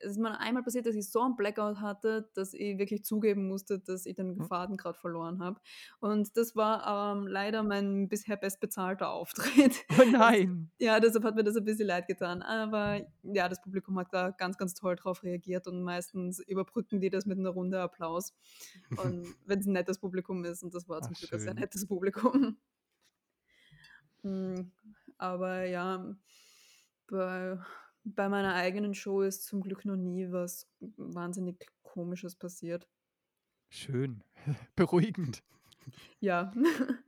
es 0.00 0.12
ist 0.12 0.18
mir 0.18 0.38
einmal 0.40 0.62
passiert, 0.62 0.86
dass 0.86 0.94
ich 0.96 1.08
so 1.10 1.20
'n 1.22 1.36
Blackout 1.36 1.80
hatte, 1.80 2.28
dass 2.34 2.52
ich 2.54 2.78
wirklich 2.78 3.04
zugeben 3.04 3.48
musste, 3.48 3.78
dass 3.78 4.04
ich 4.04 4.14
den 4.16 4.40
Hm. 4.40 4.44
Faden 4.44 4.76
grad 4.76 4.96
verloren 4.96 5.40
habe. 5.42 5.60
Und 6.00 6.36
das 6.36 6.56
war, 6.56 7.14
ähm, 7.16 7.26
leider 7.26 7.62
mein 7.62 8.08
bisher 8.08 8.36
bestbezahlter 8.36 9.10
Auftritt. 9.10 9.84
Oh 9.98 10.04
nein. 10.04 10.70
ja, 10.78 11.00
deshalb 11.00 11.24
hat 11.24 11.36
mir 11.36 11.44
das 11.44 11.56
'n 11.56 11.64
bisschen 11.64 11.86
leid 11.88 12.06
getan. 12.08 12.42
Aber 12.42 13.00
ja, 13.22 13.48
das 13.48 13.62
Publikum 13.62 13.98
hat 13.98 14.08
da 14.12 14.30
ganz, 14.30 14.58
ganz 14.58 14.74
toll 14.74 14.96
drauf 14.96 15.22
reagiert 15.24 15.66
und 15.68 15.82
meistens 15.84 16.40
überbrücken 16.40 17.00
die 17.00 17.10
das 17.10 17.26
mit 17.26 17.38
'ner 17.38 17.50
Runde 17.50 17.80
Applaus. 17.80 18.34
Und 18.96 19.36
wenn's 19.46 19.66
'n 19.66 19.72
nettes 19.74 19.98
Publikum 20.00 20.44
ist 20.44 20.62
und 20.64 20.74
das 20.74 20.88
war 20.88 21.02
Ach 21.02 21.04
zum 21.04 21.16
Glück 21.16 21.32
ein 21.34 21.40
sehr 21.40 21.54
nettes 21.54 21.86
Publikum. 21.86 22.58
Aber 25.20 25.64
ja, 25.66 26.16
bei 27.06 27.58
bei 28.04 28.28
meiner 28.30 28.54
eigenen 28.54 28.94
Show 28.94 29.20
ist 29.20 29.44
zum 29.44 29.60
Glück 29.60 29.84
noch 29.84 29.96
nie 29.96 30.32
was 30.32 30.66
wahnsinnig 30.80 31.68
Komisches 31.82 32.34
passiert. 32.36 32.88
Schön, 33.68 34.24
beruhigend. 34.76 35.42
Ja. 36.20 36.52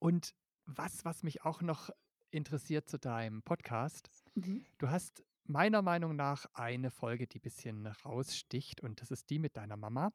Und 0.00 0.34
was 0.66 1.04
was 1.04 1.22
mich 1.22 1.44
auch 1.44 1.62
noch 1.62 1.90
interessiert 2.30 2.88
zu 2.88 2.98
deinem 2.98 3.42
Podcast, 3.42 4.10
Mhm. 4.34 4.66
du 4.78 4.88
hast 4.90 5.22
meiner 5.44 5.80
Meinung 5.82 6.16
nach 6.16 6.46
eine 6.54 6.90
Folge, 6.90 7.28
die 7.28 7.38
bisschen 7.38 7.86
raussticht 7.86 8.80
und 8.80 9.00
das 9.00 9.12
ist 9.12 9.30
die 9.30 9.38
mit 9.38 9.56
deiner 9.56 9.76
Mama. 9.76 10.12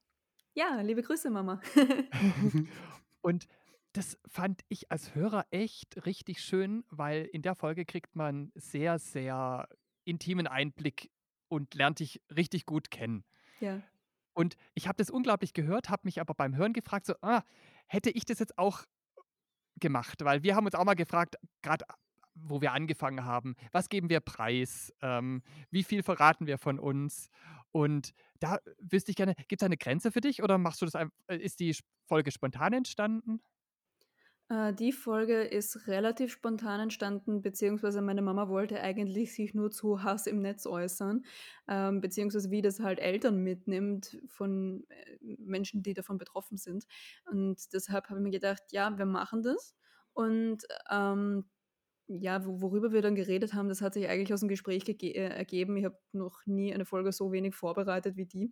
Ja, 0.55 0.81
liebe 0.81 1.03
Grüße, 1.03 1.29
Mama. 1.29 1.61
Und 3.21 3.47
das 3.93 4.17
fand 4.27 4.61
ich 4.69 4.91
als 4.91 5.15
Hörer 5.15 5.45
echt 5.51 6.05
richtig 6.05 6.41
schön, 6.43 6.83
weil 6.89 7.25
in 7.25 7.41
der 7.41 7.55
Folge 7.55 7.85
kriegt 7.85 8.15
man 8.15 8.51
sehr, 8.55 8.99
sehr 8.99 9.67
intimen 10.05 10.47
Einblick 10.47 11.11
und 11.47 11.73
lernt 11.73 11.99
dich 11.99 12.21
richtig 12.35 12.65
gut 12.65 12.91
kennen. 12.91 13.23
Ja. 13.59 13.89
Und 14.35 14.55
ich 14.73 14.87
habe 14.87 14.97
das 14.97 15.09
unglaublich 15.09 15.53
gehört, 15.53 15.89
habe 15.89 16.01
mich 16.05 16.21
aber 16.21 16.33
beim 16.33 16.55
Hören 16.55 16.73
gefragt, 16.73 17.05
so: 17.05 17.13
„Ah, 17.21 17.43
hätte 17.87 18.09
ich 18.11 18.25
das 18.25 18.39
jetzt 18.39 18.57
auch 18.57 18.83
gemacht?“ 19.79 20.23
Weil 20.25 20.43
wir 20.43 20.55
haben 20.55 20.65
uns 20.65 20.75
auch 20.75 20.85
mal 20.85 20.95
gefragt, 20.95 21.37
grad 21.63 21.83
wo 22.35 22.61
wir 22.61 22.73
angefangen 22.73 23.25
haben: 23.25 23.55
„Was 23.73 23.89
geben 23.89 24.09
wir 24.09 24.21
preis? 24.21 24.93
Ähm, 25.01 25.43
wie 25.71 25.83
viel 25.83 26.03
verraten 26.03 26.47
wir 26.47 26.57
von 26.59 26.79
uns?“ 26.79 27.29
Und 27.71 28.13
da 28.39 28.59
wüsste 28.79 29.11
ich 29.11 29.17
gerne, 29.17 29.35
gibt's 29.49 29.61
da 29.63 29.69
'ne 29.69 29.77
Grenze 29.77 30.11
für 30.11 30.21
dich 30.21 30.43
oder 30.43 30.57
machst 30.59 30.81
du 30.81 30.87
das 30.87 30.95
äh, 30.95 31.37
ist 31.37 31.59
die 31.61 31.75
Folge 32.07 32.31
spontan 32.31 32.73
entstanden? 32.73 33.41
Äh, 34.49 34.73
die 34.73 34.91
Folge 34.91 35.41
ist 35.43 35.87
relativ 35.87 36.31
spontan 36.31 36.79
entstanden, 36.81 37.41
beziehungsweise 37.41 38.01
meine 38.01 38.21
Mama 38.21 38.49
wollte 38.49 38.81
eigentlich 38.81 39.33
sich 39.33 39.53
nur 39.53 39.71
zu 39.71 40.03
Hass 40.03 40.25
im 40.27 40.39
Netz 40.41 40.65
äußern, 40.65 41.23
ähm, 41.67 42.01
beziehungsweise 42.01 42.49
wie 42.51 42.61
das 42.61 42.79
halt 42.79 42.99
Eltern 42.99 43.43
mitnimmt 43.43 44.19
von, 44.27 44.85
äh, 44.89 45.17
Menschen, 45.37 45.83
die 45.83 45.93
davon 45.93 46.17
betroffen 46.17 46.57
sind. 46.57 46.85
Und 47.25 47.57
deshalb 47.73 48.09
habe 48.09 48.19
ich 48.19 48.23
mir 48.23 48.31
gedacht: 48.31 48.63
„Ja, 48.71 48.97
wir 48.97 49.05
machen 49.05 49.43
das.“ 49.43 49.75
Und, 50.13 50.63
ähm, 50.89 51.45
ja, 52.07 52.45
wo 52.45 52.61
worüber 52.61 52.91
wir 52.91 53.01
dann 53.03 53.15
geredet 53.15 53.53
haben, 53.53 53.69
das 53.69 53.81
hat 53.81 53.93
sich 53.93 54.07
eigentlich 54.09 54.33
aus'm 54.33 54.47
Gespräch 54.47 54.83
gege 54.85 55.13
äh, 55.15 55.29
ergeben. 55.29 55.77
Ich 55.77 55.85
habe 55.85 55.97
noch 56.11 56.45
nie 56.47 56.73
eine 56.73 56.85
Folge 56.85 57.11
so 57.11 57.31
wenig 57.31 57.55
vorbereitet 57.55 58.17
wie 58.17 58.25
die. 58.25 58.51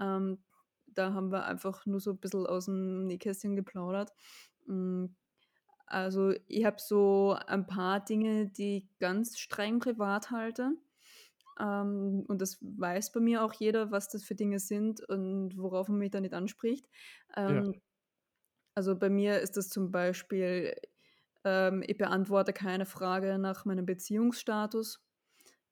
Ähm, 0.00 0.44
da 0.86 1.14
haben 1.14 1.32
wir 1.32 1.46
einfach 1.46 1.86
nur 1.86 2.00
so 2.00 2.10
'n 2.12 2.18
bisschen 2.20 2.46
aus'm 2.46 3.04
Nähkästchen 3.06 3.56
geplaudert. 3.56 4.12
Hm, 4.66 5.16
also, 5.90 6.32
ich 6.48 6.64
habe 6.64 6.76
so 6.80 7.36
ein 7.46 7.66
paar 7.66 8.04
Dinge, 8.04 8.48
die 8.48 8.78
ich 8.78 8.98
ganz 8.98 9.38
streng 9.38 9.80
privat 9.80 10.30
halte. 10.30 10.72
Ähm, 11.60 12.24
und 12.28 12.40
das 12.42 12.58
weiß 12.62 13.12
bei 13.12 13.20
mir 13.20 13.44
auch 13.44 13.52
jeder, 13.54 13.90
was 13.92 14.08
das 14.08 14.24
für 14.24 14.34
Dinge 14.34 14.58
sind 14.60 15.02
und 15.08 15.58
worauf 15.58 15.88
man 15.88 15.98
mich 15.98 16.10
da 16.12 16.20
nicht 16.20 16.34
anspricht. 16.34 16.88
Ja. 17.46 17.60
Ähm, 17.60 17.82
also, 18.74 18.96
bei 18.98 19.10
mir 19.10 19.40
ist 19.40 19.56
das 19.56 19.68
zum 19.68 19.90
Beispiel, 19.90 20.74
ähm, 21.44 21.82
ich 21.86 21.98
beantworte 21.98 22.52
keine 22.52 22.86
Frage 22.86 23.38
nach 23.38 23.64
meinem 23.64 23.86
Beziehungsstatus. 23.86 25.04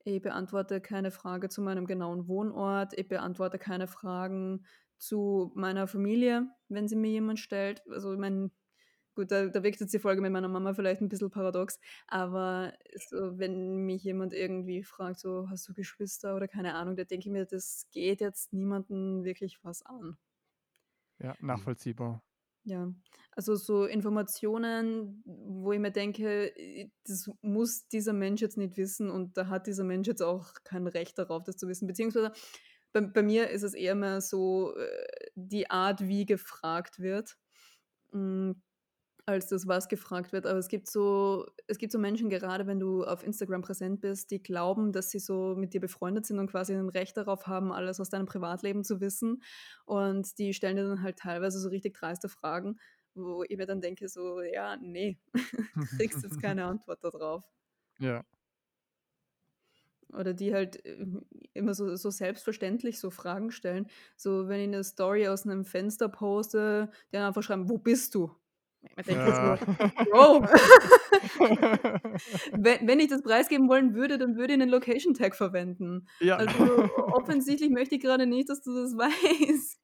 Ich 0.05 0.23
beantworte 0.23 0.81
keine 0.81 1.11
Frage 1.11 1.49
zu 1.49 1.63
meinem 1.63 1.87
genauen 1.87 2.29
Wohnort. 2.29 2.99
Ich 2.99 3.09
beantworte 3.09 3.59
keine 3.59 3.87
Fragen 3.89 4.67
zu 4.99 5.53
meiner 5.55 5.87
Familie, 5.87 6.49
wenn 6.69 6.89
sie 6.89 6.97
mir 6.97 7.11
jemand 7.11 7.41
stellt. 7.41 7.83
Also, 7.91 8.13
ich 8.13 8.19
meine, 8.19 8.51
gut, 9.19 9.31
da 9.33 9.47
da 9.49 9.63
wirkt 9.63 9.81
jetzt 9.81 9.93
die 9.95 9.99
Folge 9.99 10.23
mit 10.23 10.33
meiner 10.33 10.49
Mama 10.49 10.75
vielleicht 10.75 11.01
'n 11.03 11.09
bisschen 11.09 11.31
paradox, 11.31 11.79
aber 12.09 12.75
so, 13.09 13.39
wenn 13.39 13.77
mich 13.87 14.03
jemand 14.05 14.33
irgendwie 14.35 14.83
fragt, 14.85 15.21
so: 15.21 15.49
„Hast 15.51 15.69
du 15.69 15.75
Geschwister?“ 15.75 16.37
oder 16.37 16.49
keine 16.49 16.75
Ahnung, 16.75 16.97
da 16.97 17.05
denke 17.05 17.29
ich 17.29 17.33
mir, 17.33 17.47
das 17.47 17.87
geht 17.93 18.21
jetzt 18.21 18.53
niemanden 18.53 19.25
wirklich 19.25 19.59
was 19.65 19.83
an. 19.83 20.19
Ja, 21.21 21.37
Mhm. 21.51 21.73
nachvollziehbar. 21.79 22.23
Ja, 22.65 22.93
also 23.33 23.57
so 23.57 23.87
Informationen, 23.87 25.23
wo 25.25 25.73
ich 25.73 25.79
mir 25.81 25.93
denke, 25.93 26.53
das 27.07 27.31
muss 27.41 27.89
dieser 27.89 28.13
Mensch 28.13 28.43
jetzt 28.43 28.59
nicht 28.59 28.77
wissen 28.77 29.11
und 29.11 29.37
da 29.39 29.49
hat 29.49 29.67
dieser 29.67 29.85
Mensch 29.85 30.07
jetzt 30.09 30.23
auch 30.23 30.53
kein 30.65 30.87
Recht 30.87 31.19
darauf, 31.19 31.45
das 31.45 31.57
zu 31.57 31.69
wissen. 31.69 31.87
Beziehungsweise 31.87 32.33
bei 32.93 33.01
bei 33.03 33.23
mir 33.23 33.51
ist 33.51 33.63
es 33.65 33.75
eher 33.75 33.95
mehr 33.95 34.21
so, 34.21 34.77
äh, 34.77 35.07
die 35.37 35.71
Art, 35.71 36.07
wie 36.09 36.27
gefragt 36.27 37.01
wird, 37.01 37.39
hm, 38.13 38.63
als 39.29 39.49
das, 39.49 39.67
was 39.69 39.89
gefragt 39.89 40.33
wird. 40.33 40.47
Aber 40.47 40.59
es 40.59 40.69
gibt 40.69 40.89
so 40.91 41.47
es 41.69 41.79
gibt 41.79 41.93
so 41.93 41.99
Menschen, 41.99 42.31
gerade 42.31 42.67
wenn 42.67 42.81
du 42.81 43.05
auf 43.05 43.23
Instagram 43.25 43.63
präsent 43.63 44.01
bist, 44.01 44.31
die 44.31 44.43
glauben, 44.43 44.93
dass 44.93 45.11
sie 45.11 45.19
so 45.21 45.55
mit 45.57 45.75
dir 45.75 45.81
befreundet 45.81 46.27
sind 46.27 46.39
und 46.39 46.51
quasi 46.51 46.73
'n 46.75 46.89
Recht 46.89 47.17
darauf 47.17 47.47
haben, 47.47 47.73
alles 47.73 48.01
aus 48.01 48.11
deinem 48.11 48.27
Privatleben 48.27 48.85
zu 48.85 49.01
wissen. 49.01 49.43
Und 49.87 50.39
die 50.39 50.55
stellen 50.55 50.77
dir 50.77 50.89
dann 50.89 51.03
halt 51.03 51.19
teilweise 51.19 51.61
so 51.61 51.69
richtig 51.69 51.95
dreiste 51.95 52.29
Fragen, 52.29 52.79
wo 53.15 53.45
ich 53.49 53.57
mir 53.57 53.67
dann 53.67 53.81
denke 53.83 54.09
so: 54.09 54.41
„Ja, 54.43 54.77
ne, 54.77 55.19
kriegst 55.97 56.23
jetzt 56.25 56.39
keine 56.41 56.65
Antwort 56.67 57.05
da 57.05 57.11
drauf.“ 57.11 57.45
Ja. 57.99 58.23
Oder 60.13 60.33
die 60.33 60.55
halt, 60.55 60.85
äh, 60.87 61.05
immer 61.53 61.75
so 61.75 61.95
so 61.97 62.11
selbstverständlich 62.11 62.99
so 62.99 63.11
Fragen 63.11 63.51
stellen. 63.51 63.89
So, 64.17 64.49
wenn 64.49 64.61
ich 64.61 64.69
'ne 64.69 64.83
Story 64.85 65.29
aus 65.29 65.45
'nem 65.45 65.65
Fenster 65.65 66.09
poste, 66.09 66.91
die 67.09 67.13
dann 67.17 67.25
einfach 67.27 67.43
schreiben: 67.43 67.69
„Wo 67.69 67.77
bist 67.79 68.15
du?“ 68.15 68.31
Denke 69.07 69.33
Ja. 69.33 69.35
so: 69.35 69.59
„Bro.“ 70.11 70.47
We 72.55 72.79
wenn 72.83 73.01
ich 73.01 73.09
das 73.09 73.23
preisgeben 73.23 73.69
wollen 73.69 73.95
würde, 73.95 74.19
dann 74.19 74.37
würde 74.37 74.55
ich 74.55 74.59
'nen 74.59 74.69
Location 74.71 75.15
Tag 75.15 75.37
verwenden. 75.37 76.09
Ja. 76.21 76.37
Also, 76.37 76.59
offensichtlich 77.11 77.71
möchte 77.71 77.97
ich 77.97 78.03
grade 78.03 78.27
nicht, 78.27 78.49
dass 78.49 78.63
du 78.63 78.75
das 78.75 78.97
weißt. 78.99 79.79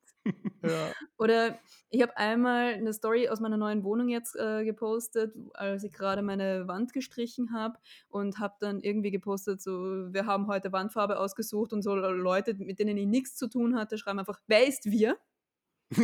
Ja. 0.62 0.94
Oder 1.18 1.60
ich 1.90 2.02
habe 2.02 2.16
einmal 2.16 2.80
'ne 2.82 2.92
Story 2.92 3.28
aus 3.28 3.40
meiner 3.40 3.56
neuen 3.56 3.84
Wohnung 3.84 4.08
jetzt, 4.08 4.36
äh, 4.36 4.64
gepostet, 4.64 5.34
als 5.54 5.84
ich 5.84 5.92
grade 5.92 6.22
meine 6.22 6.66
Wand 6.68 6.92
gestrichen 6.92 7.52
habe 7.54 7.78
und 8.08 8.38
habe 8.40 8.54
dann 8.60 8.80
irgendwie 8.80 9.10
gepostet 9.12 9.62
so: 9.62 9.72
„Wir 10.12 10.26
haben 10.26 10.48
heute 10.48 10.72
Wandfarbe 10.72 11.18
ausgesucht“ 11.20 11.72
und 11.72 11.82
so 11.82 11.94
Leute, 11.96 12.54
mit 12.54 12.78
denen 12.80 12.96
ich 12.96 13.06
nix 13.06 13.36
zu 13.36 13.48
tun 13.48 13.76
hatte, 13.76 13.98
schreiben 13.98 14.18
einfach: 14.20 14.40
„Wer 14.48 14.66
ist 14.66 14.90
wir?“ 14.90 15.18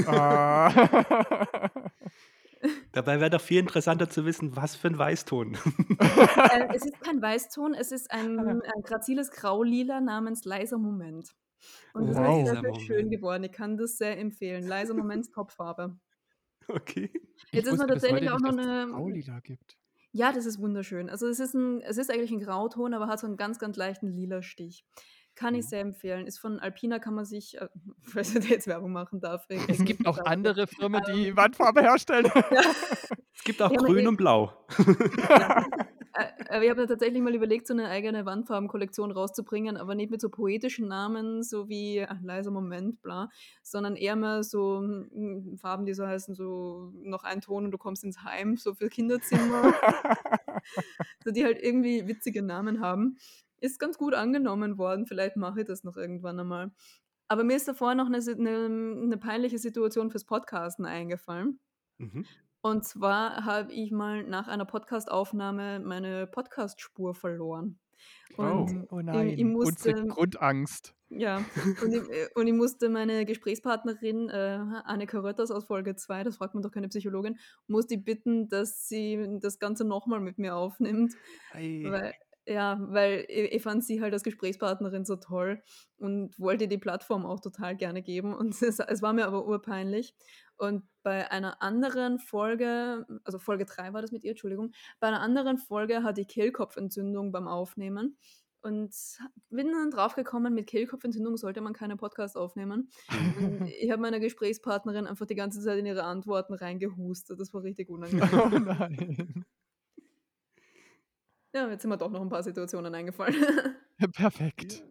Ah. 0.07 0.71
Dabei 2.95 3.21
wäre 3.21 3.31
doch 3.31 3.41
viel 3.41 3.59
interessanter 3.61 4.11
zu 4.11 4.25
wissen, 4.25 4.57
was 4.57 4.75
für 4.75 4.89
'n 4.89 4.99
Weißton. 4.99 5.57
Äh, 6.49 6.65
es 6.75 6.85
ist 6.85 7.01
kein 7.01 7.21
Weißton, 7.23 7.75
es 7.75 7.93
ist 7.93 8.11
ein 8.11 8.61
ein 8.63 8.83
graziles 8.83 9.31
Graulila 9.31 10.01
namens 10.01 10.45
„Leiser 10.45 10.79
Moment“. 10.79 11.35
Und 11.95 12.09
das 12.09 12.19
ist 12.21 12.35
sehr, 12.45 12.47
Wow. 12.47 12.57
Leiser 12.57 12.57
sehr 12.57 12.73
schön 12.75 13.11
geworden. 13.11 13.45
Ich 13.45 13.53
kann 13.53 13.77
das 13.77 13.99
sehr 13.99 14.19
empfehlen. 14.19 14.67
„Leiser 14.67 14.95
Moment“, 14.95 15.33
Top-Farbe. 15.33 16.01
Okay. 16.69 17.11
Jetzt 17.55 17.67
Ich 17.67 17.69
ist 17.69 17.79
mir 17.79 17.87
bis 17.89 17.89
tatsächlich 17.89 18.31
auch 18.31 18.39
noch 18.39 18.53
dass 18.53 18.57
es 18.61 18.69
'ne 18.69 18.87
Graulila 18.91 19.41
gibt. 19.41 19.77
ja, 20.13 20.33
das 20.33 20.47
ist 20.47 20.59
wunderschön. 20.61 21.09
Also, 21.11 21.29
es 21.29 21.41
ist 21.41 21.55
'n 21.55 21.81
es 21.83 21.99
ist 21.99 22.11
eigentlich 22.11 22.33
'n 22.33 22.41
Grauton, 22.41 22.95
aber 22.95 23.07
hat 23.09 23.21
so 23.21 23.27
'n 23.29 23.37
ganz, 23.37 23.59
ganz 23.61 23.77
leichten 23.77 24.09
Lilastich. 24.09 24.85
Kann 25.41 25.55
ich 25.55 25.65
Mhm. 25.65 25.71
sehr 25.71 25.81
empfehlen. 25.81 26.27
Ist 26.27 26.39
von 26.39 26.61
Alpina, 26.61 26.99
kann 26.99 27.15
man 27.15 27.25
sich 27.25 27.59
äh, 27.59 27.69
falls 28.03 28.35
ich 28.35 28.49
jetzt 28.51 28.67
Werbung 28.67 28.93
machen 28.93 29.21
darf, 29.21 29.49
wir 29.49 29.65
Es 29.69 29.85
gibt 29.85 30.07
auch 30.07 30.19
andere 30.25 30.67
Firmen, 30.67 31.03
die 31.03 31.37
Ähm, 31.37 31.37
Wandfarbe 31.37 31.83
herstellen. 31.83 32.31
ja. 32.51 32.63
Es 33.35 33.45
gibt 33.45 33.63
auch 33.63 33.75
Ja, 33.75 33.79
grün 33.79 34.07
und 34.07 34.17
blau. 34.17 34.53
Ja. 35.37 35.55
Äh, 36.13 36.65
ich 36.65 36.71
habe 36.71 36.87
tatsächlich 36.89 37.23
mal 37.23 37.35
überlegt, 37.35 37.67
so 37.69 37.75
'ne 37.75 37.89
eigene 37.89 38.27
Wandfarbenkollektion 38.27 39.13
rauszubringen, 39.13 39.77
aber 39.77 39.95
nicht 39.95 40.11
mit 40.11 40.21
so 40.21 40.29
poetischen 40.29 40.89
Namen, 40.89 41.43
so 41.45 41.69
wie 41.69 42.05
„Ach, 42.09 42.21
leiser 42.23 42.51
Moment“, 42.51 43.01
bla, 43.03 43.29
sondern 43.63 43.95
eher 43.97 44.17
mal 44.17 44.43
so, 44.43 44.81
hm, 44.81 45.57
Farben, 45.61 45.87
die 45.87 45.95
so 45.95 46.07
heißen, 46.07 46.35
so: 46.35 46.93
„Noch 47.05 47.23
ein 47.25 47.41
Ton 47.41 47.65
und 47.67 47.71
du 47.71 47.79
kommst 47.79 48.03
ins 48.05 48.25
Heim“, 48.25 48.57
so 48.57 48.75
für 48.75 48.89
Kinderzimmer. 48.89 49.73
so, 51.25 51.31
die 51.33 51.45
halt 51.45 51.63
irgendwie 51.63 52.09
witzige 52.09 52.43
Namen 52.43 52.81
haben. 52.81 53.17
Ist 53.61 53.79
ganz 53.79 53.99
gut 53.99 54.15
angenommen 54.15 54.79
worden. 54.79 55.07
Vielleicht 55.07 55.37
mache 55.37 55.61
ich 55.61 55.67
das 55.67 55.85
noch 55.85 55.97
irgendwann 55.97 56.41
einmal. 56.41 56.73
Aber 57.29 57.45
mir 57.45 57.57
ist 57.57 57.69
davor 57.69 57.95
noch 57.95 58.07
eine, 58.07 58.19
eine, 58.19 58.65
eine 59.03 59.17
peinliche 59.17 59.59
Situation 59.59 60.11
fürs 60.11 60.25
Podcasten 60.25 60.85
eingefallen. 60.85 61.61
Mhm. 61.99 62.27
Und 62.63 62.85
zwar 62.85 63.45
habe 63.45 63.73
ich 63.73 63.91
mal 63.91 64.25
nach 64.25 64.49
einer 64.49 64.65
Podcastaufnahme 64.65 65.81
meine 65.81 66.27
Podcastspur 66.27 67.15
verloren. 67.15 67.79
Oh. 68.37 68.43
Und 68.43 68.87
Oh 68.91 68.99
ich, 69.01 69.39
ich 69.39 69.45
nein, 69.45 69.55
unsere 69.55 70.05
musste, 70.05 70.07
Grundangst. 70.07 70.95
ja, 71.11 71.45
und 71.83 71.93
ich, 71.93 72.09
äh, 72.11 72.29
und 72.35 72.47
ich 72.47 72.55
musste 72.55 72.89
meine 72.89 73.25
Gesprächspartnerin, 73.27 74.29
äh, 74.29 74.59
Annika 74.85 75.21
Rötters 75.21 75.51
aus 75.51 75.65
Folge 75.67 75.97
2, 75.97 76.25
das 76.25 76.37
fragt 76.37 76.55
man 76.55 76.63
doch 76.63 76.71
keine 76.73 76.89
Psychologin, 76.89 77.39
musste 77.67 77.95
ich 77.95 78.05
bitten, 78.05 78.49
dass 78.49 78.89
sie 78.89 79.39
das 79.41 79.59
Ganze 79.59 79.85
nochmal 79.85 80.21
mit 80.21 80.39
mir 80.39 80.57
aufnimmt. 80.57 81.15
Ei. 81.53 81.83
Weil, 81.87 82.15
ja, 82.47 82.79
weil 82.81 83.27
ich, 83.29 83.63
fand 83.63 83.85
sie 83.85 84.01
halt 84.01 84.13
als 84.13 84.23
Gesprächspartnerin 84.23 85.05
so 85.05 85.17
toll 85.17 85.63
und 85.97 86.39
wollte 86.39 86.69
die 86.69 86.79
Plattform 86.79 87.27
auch 87.27 87.41
total 87.41 87.77
gerne 87.77 88.03
geben. 88.03 88.35
Und 88.35 88.51
es, 88.63 88.79
es 88.79 89.03
war 89.03 89.13
mir 89.13 89.27
aber 89.27 89.47
urpeinlich. 89.47 90.15
Und 90.57 90.85
bei 91.03 91.31
einer 91.31 91.63
anderen 91.63 92.19
Folge, 92.19 93.07
also 93.25 93.39
Folge 93.39 93.65
3 93.65 93.93
war 93.93 94.03
das 94.03 94.13
mit 94.13 94.25
ihr, 94.25 94.33
Entschuldigung, 94.33 94.73
bei 94.99 95.09
einer 95.09 95.21
anderen 95.21 95.59
Folge 95.59 96.03
hatte 96.03 96.21
ich 96.21 96.29
Kehlkopfentzündung 96.29 97.33
beim 97.33 97.49
Aufnehmen. 97.49 98.19
Und 98.63 98.95
bin 99.49 99.73
dann 99.73 99.91
draufgekommen, 99.91 100.53
mit 100.53 100.67
Kehlkopfentzündung 100.67 101.39
sollte 101.39 101.63
man 101.63 101.73
keinen 101.73 101.97
Podcast 101.97 102.37
aufnehmen. 102.37 102.91
Und 103.39 103.69
ich 103.81 103.91
habe 103.91 104.03
meiner 104.03 104.21
Gesprächspartnerin 104.21 105.07
einfach 105.07 105.25
die 105.25 105.35
ganze 105.35 105.63
Zeit 105.63 105.79
in 105.79 105.87
ihre 105.87 106.05
Antworten 106.05 106.53
reingehustet. 106.53 107.41
Das 107.41 107.55
war 107.55 107.63
richtig 107.63 107.89
unangenehm. 107.91 108.29
Oh 108.33 108.59
nein. 108.59 109.47
Ja, 111.53 111.69
jetzt 111.69 111.83
sind 111.83 111.89
mir 111.91 111.99
doch 111.99 112.11
noch 112.11 112.21
ein 112.21 112.29
paar 112.29 112.43
Situationen 112.43 112.95
eingefallen. 112.95 113.35
Perfekt. 114.13 114.85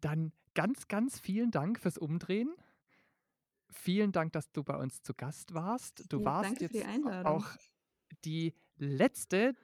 Dann 0.00 0.32
ganz, 0.54 0.88
ganz 0.88 1.18
vielen 1.20 1.50
Dank 1.50 1.78
fürs 1.80 1.98
Umdrehen. 1.98 2.54
Vielen 3.70 4.12
Dank, 4.12 4.32
dass 4.32 4.50
du 4.52 4.64
bei 4.64 4.76
uns 4.76 5.02
zu 5.02 5.14
Gast 5.14 5.54
warst. 5.54 6.04
Du 6.12 6.18
Ja, 6.20 6.24
warst 6.24 6.60
die 6.60 6.64
jetzt 6.64 6.84
Einladung. 6.86 7.26
auch 7.32 7.46
die 8.24 8.54
letzte, 8.76 9.54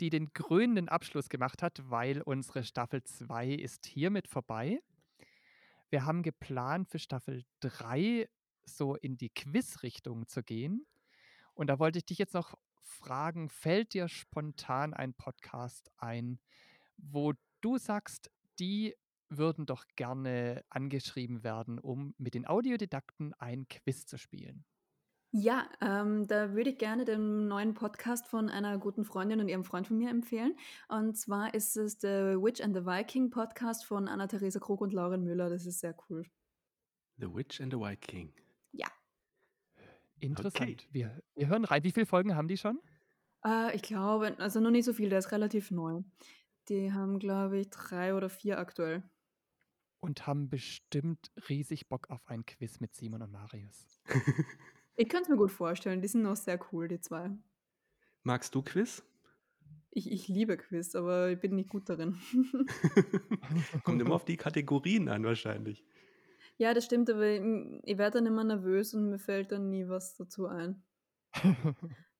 die 0.00 0.10
den 0.10 0.32
krönenden 0.32 0.88
Abschluss 0.88 1.28
gemacht 1.28 1.62
hat, 1.62 1.90
weil 1.90 2.22
unsere 2.22 2.64
Staffel 2.64 3.02
2 3.02 3.48
ist 3.48 3.86
hiermit 3.86 4.28
vorbei. 4.28 4.80
Wir 5.90 6.04
haben 6.06 6.22
geplant, 6.22 6.88
für 6.88 6.98
Staffel 6.98 7.44
3 7.60 8.28
so 8.64 8.94
in 8.94 9.16
die 9.16 9.30
Quiz-Richtung 9.30 10.26
zu 10.28 10.42
gehen. 10.42 10.86
Und 11.54 11.66
da 11.66 11.78
wollte 11.78 11.98
ich 11.98 12.06
dich 12.06 12.18
jetzt 12.18 12.32
noch 12.34 12.54
fragen, 12.90 13.48
fällt 13.48 13.94
dir 13.94 14.08
spontan 14.08 14.94
ein 14.94 15.14
Podcast 15.14 15.90
ein, 15.96 16.38
wo 16.96 17.32
du 17.60 17.78
sagst, 17.78 18.30
die 18.58 18.94
würden 19.28 19.64
doch 19.64 19.84
gerne 19.96 20.64
angeschrieben 20.68 21.44
werden, 21.44 21.78
um 21.78 22.14
mit 22.18 22.34
den 22.34 22.46
Audiodidakten 22.46 23.32
ein 23.38 23.68
Quiz 23.68 24.06
zu 24.06 24.18
spielen? 24.18 24.64
Ja, 25.32 25.68
ähm, 25.80 26.26
da 26.26 26.54
würde 26.54 26.70
ich 26.70 26.78
gerne 26.78 27.04
den 27.04 27.46
neuen 27.46 27.74
Podcast 27.74 28.26
von 28.26 28.48
einer 28.48 28.78
guten 28.78 29.04
Freundin 29.04 29.38
und 29.38 29.48
ihrem 29.48 29.62
Freund 29.62 29.86
von 29.86 29.96
mir 29.96 30.10
empfehlen. 30.10 30.56
Und 30.88 31.16
zwar 31.16 31.54
ist 31.54 31.76
es 31.76 31.98
der 31.98 32.42
Witch 32.42 32.60
and 32.60 32.74
the 32.74 32.84
Viking 32.84 33.30
Podcast 33.30 33.84
von 33.84 34.08
Anna-Theresa 34.08 34.58
Krug 34.58 34.80
und 34.80 34.92
Lauren 34.92 35.22
Müller. 35.22 35.48
Das 35.48 35.66
ist 35.66 35.78
sehr 35.78 35.94
cool. 36.08 36.24
The 37.18 37.32
Witch 37.32 37.60
and 37.60 37.72
the 37.72 37.78
Viking. 37.78 38.32
Ja. 38.72 38.88
Interessant. 40.20 40.86
Wir, 40.90 41.22
wir 41.34 41.48
hören 41.48 41.64
rein. 41.64 41.82
Wie 41.84 41.92
viele 41.92 42.06
Folgen 42.06 42.34
haben 42.36 42.48
die 42.48 42.56
schon? 42.56 42.80
Äh, 43.44 43.74
ich 43.74 43.82
glaube, 43.82 44.38
also 44.38 44.60
noch 44.60 44.70
nicht 44.70 44.84
so 44.84 44.92
viel, 44.92 45.08
der 45.08 45.18
ist 45.18 45.32
relativ 45.32 45.70
neu. 45.70 46.02
Die 46.68 46.92
haben, 46.92 47.18
glaube 47.18 47.58
ich, 47.58 47.70
drei 47.70 48.14
oder 48.14 48.28
vier 48.28 48.58
aktuell. 48.58 49.02
Und 50.00 50.26
haben 50.26 50.48
bestimmt 50.48 51.30
riesig 51.48 51.88
Bock 51.88 52.08
auf 52.10 52.26
ein 52.26 52.46
Quiz 52.46 52.80
mit 52.80 52.94
Simon 52.94 53.22
und 53.22 53.32
Marius. 53.32 54.00
Ich 54.96 55.08
kann 55.08 55.22
es 55.22 55.30
mir 55.30 55.36
gut 55.38 55.50
vorstellen, 55.50 56.02
die 56.02 56.08
sind 56.08 56.20
noch 56.20 56.36
sehr 56.36 56.60
cool, 56.70 56.86
die 56.86 57.00
zwei. 57.00 57.30
Magst 58.22 58.54
du 58.54 58.60
Quiz? 58.60 59.02
Ich, 59.92 60.12
ich 60.12 60.28
liebe 60.28 60.58
Quiz, 60.58 60.94
aber 60.94 61.30
ich 61.30 61.40
bin 61.40 61.54
nicht 61.54 61.70
gut 61.70 61.88
darin. 61.88 62.18
Kommt 63.82 64.02
immer 64.02 64.14
auf 64.14 64.26
die 64.26 64.36
Kategorien 64.36 65.08
an, 65.08 65.24
wahrscheinlich. 65.24 65.82
Ja, 66.60 66.74
das 66.74 66.84
stimmt, 66.84 67.10
aber 67.10 67.26
ich, 67.26 67.40
ich 67.84 67.98
werde 67.98 68.18
dann 68.18 68.26
immer 68.26 68.44
nervös 68.44 68.94
und 68.94 69.08
mir 69.10 69.18
fällt 69.18 69.50
dann 69.52 69.70
nie 69.70 69.88
was 69.88 70.14
dazu 70.16 70.46
ein. 70.46 70.84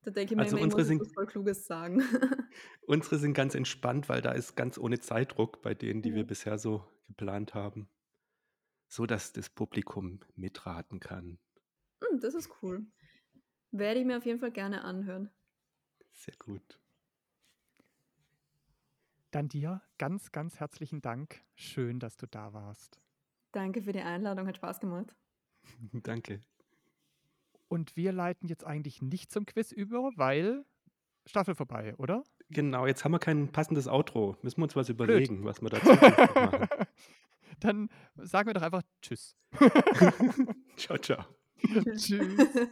Da 0.03 0.11
denke 0.13 0.35
ich 0.35 0.39
mir 0.39 0.43
Also 0.43 0.57
immer, 0.57 0.59
ich 0.59 0.65
unsere 0.65 0.81
muss 0.83 0.89
sind- 0.89 1.15
voll 1.15 1.27
Kluges 1.27 1.67
sagen. 1.67 2.03
Unsere 2.87 3.19
sind 3.19 3.35
ganz 3.35 3.55
entspannt, 3.55 4.09
weil 4.09 4.23
da 4.23 4.33
ist 4.33 4.57
ganz 4.57 4.79
ohne 4.79 4.99
Zeitdruck 4.99 5.63
bei 5.63 5.75
denen, 5.75 6.03
die 6.03 6.15
wir 6.15 6.25
Mhm. 6.25 6.29
bisher 6.29 6.59
so 6.59 6.85
geplant 7.07 7.55
haben. 7.55 7.89
So 8.89 9.07
dass 9.07 9.33
das 9.33 9.51
Publikum 9.51 10.21
mitraten 10.37 10.99
kann. 11.01 11.39
Hm, 12.03 12.19
das 12.21 12.35
ist 12.35 12.51
cool. 12.63 12.87
Werde 13.73 14.01
ich 14.01 14.07
mir 14.07 14.17
auf 14.19 14.27
jeden 14.27 14.41
Fall 14.41 14.51
gerne 14.53 14.83
anhören. 14.83 15.31
Sehr 16.13 16.35
gut. 16.39 16.81
Dann 19.31 19.49
dir 19.49 19.83
ganz, 19.99 20.33
ganz 20.33 20.59
herzlichen 20.59 21.03
Dank. 21.03 21.45
Schön, 21.55 22.01
dass 22.01 22.17
du 22.17 22.27
da 22.27 22.53
warst. 22.53 23.01
Danke 23.53 23.83
für 23.83 23.93
die 23.93 24.01
Einladung, 24.01 24.47
hat 24.47 24.57
Spaß 24.57 24.81
gemacht. 24.81 25.15
Danke. 25.93 26.41
Und 27.69 27.97
wir 27.97 28.13
leiten 28.13 28.49
jetzt 28.49 28.65
eigentlich 28.65 29.01
nicht 29.01 29.31
zum 29.31 29.47
Quiz 29.47 29.73
über, 29.73 30.11
weil 30.17 30.65
Staffel 31.27 31.55
vorbei, 31.55 31.95
oder? 31.99 32.25
Genau, 32.49 32.87
jetzt 32.87 33.05
haben 33.05 33.13
wir 33.13 33.21
kein 33.21 33.53
passendes 33.53 33.87
Outro. 33.87 34.37
Müssen 34.43 34.59
wir 34.59 34.65
uns 34.65 34.75
was 34.77 34.89
überlegen, 34.89 35.45
was 35.45 35.63
wir 35.63 35.71
dazu 35.71 35.91
machen. 36.35 36.69
Dann 37.61 37.89
sagen 38.17 38.49
wir 38.49 38.55
doch 38.55 38.63
einfach 38.63 38.83
Tschüss. 39.03 39.37
ciao, 40.77 40.99
ciao. 40.99 41.25
Tschüss. 41.97 42.71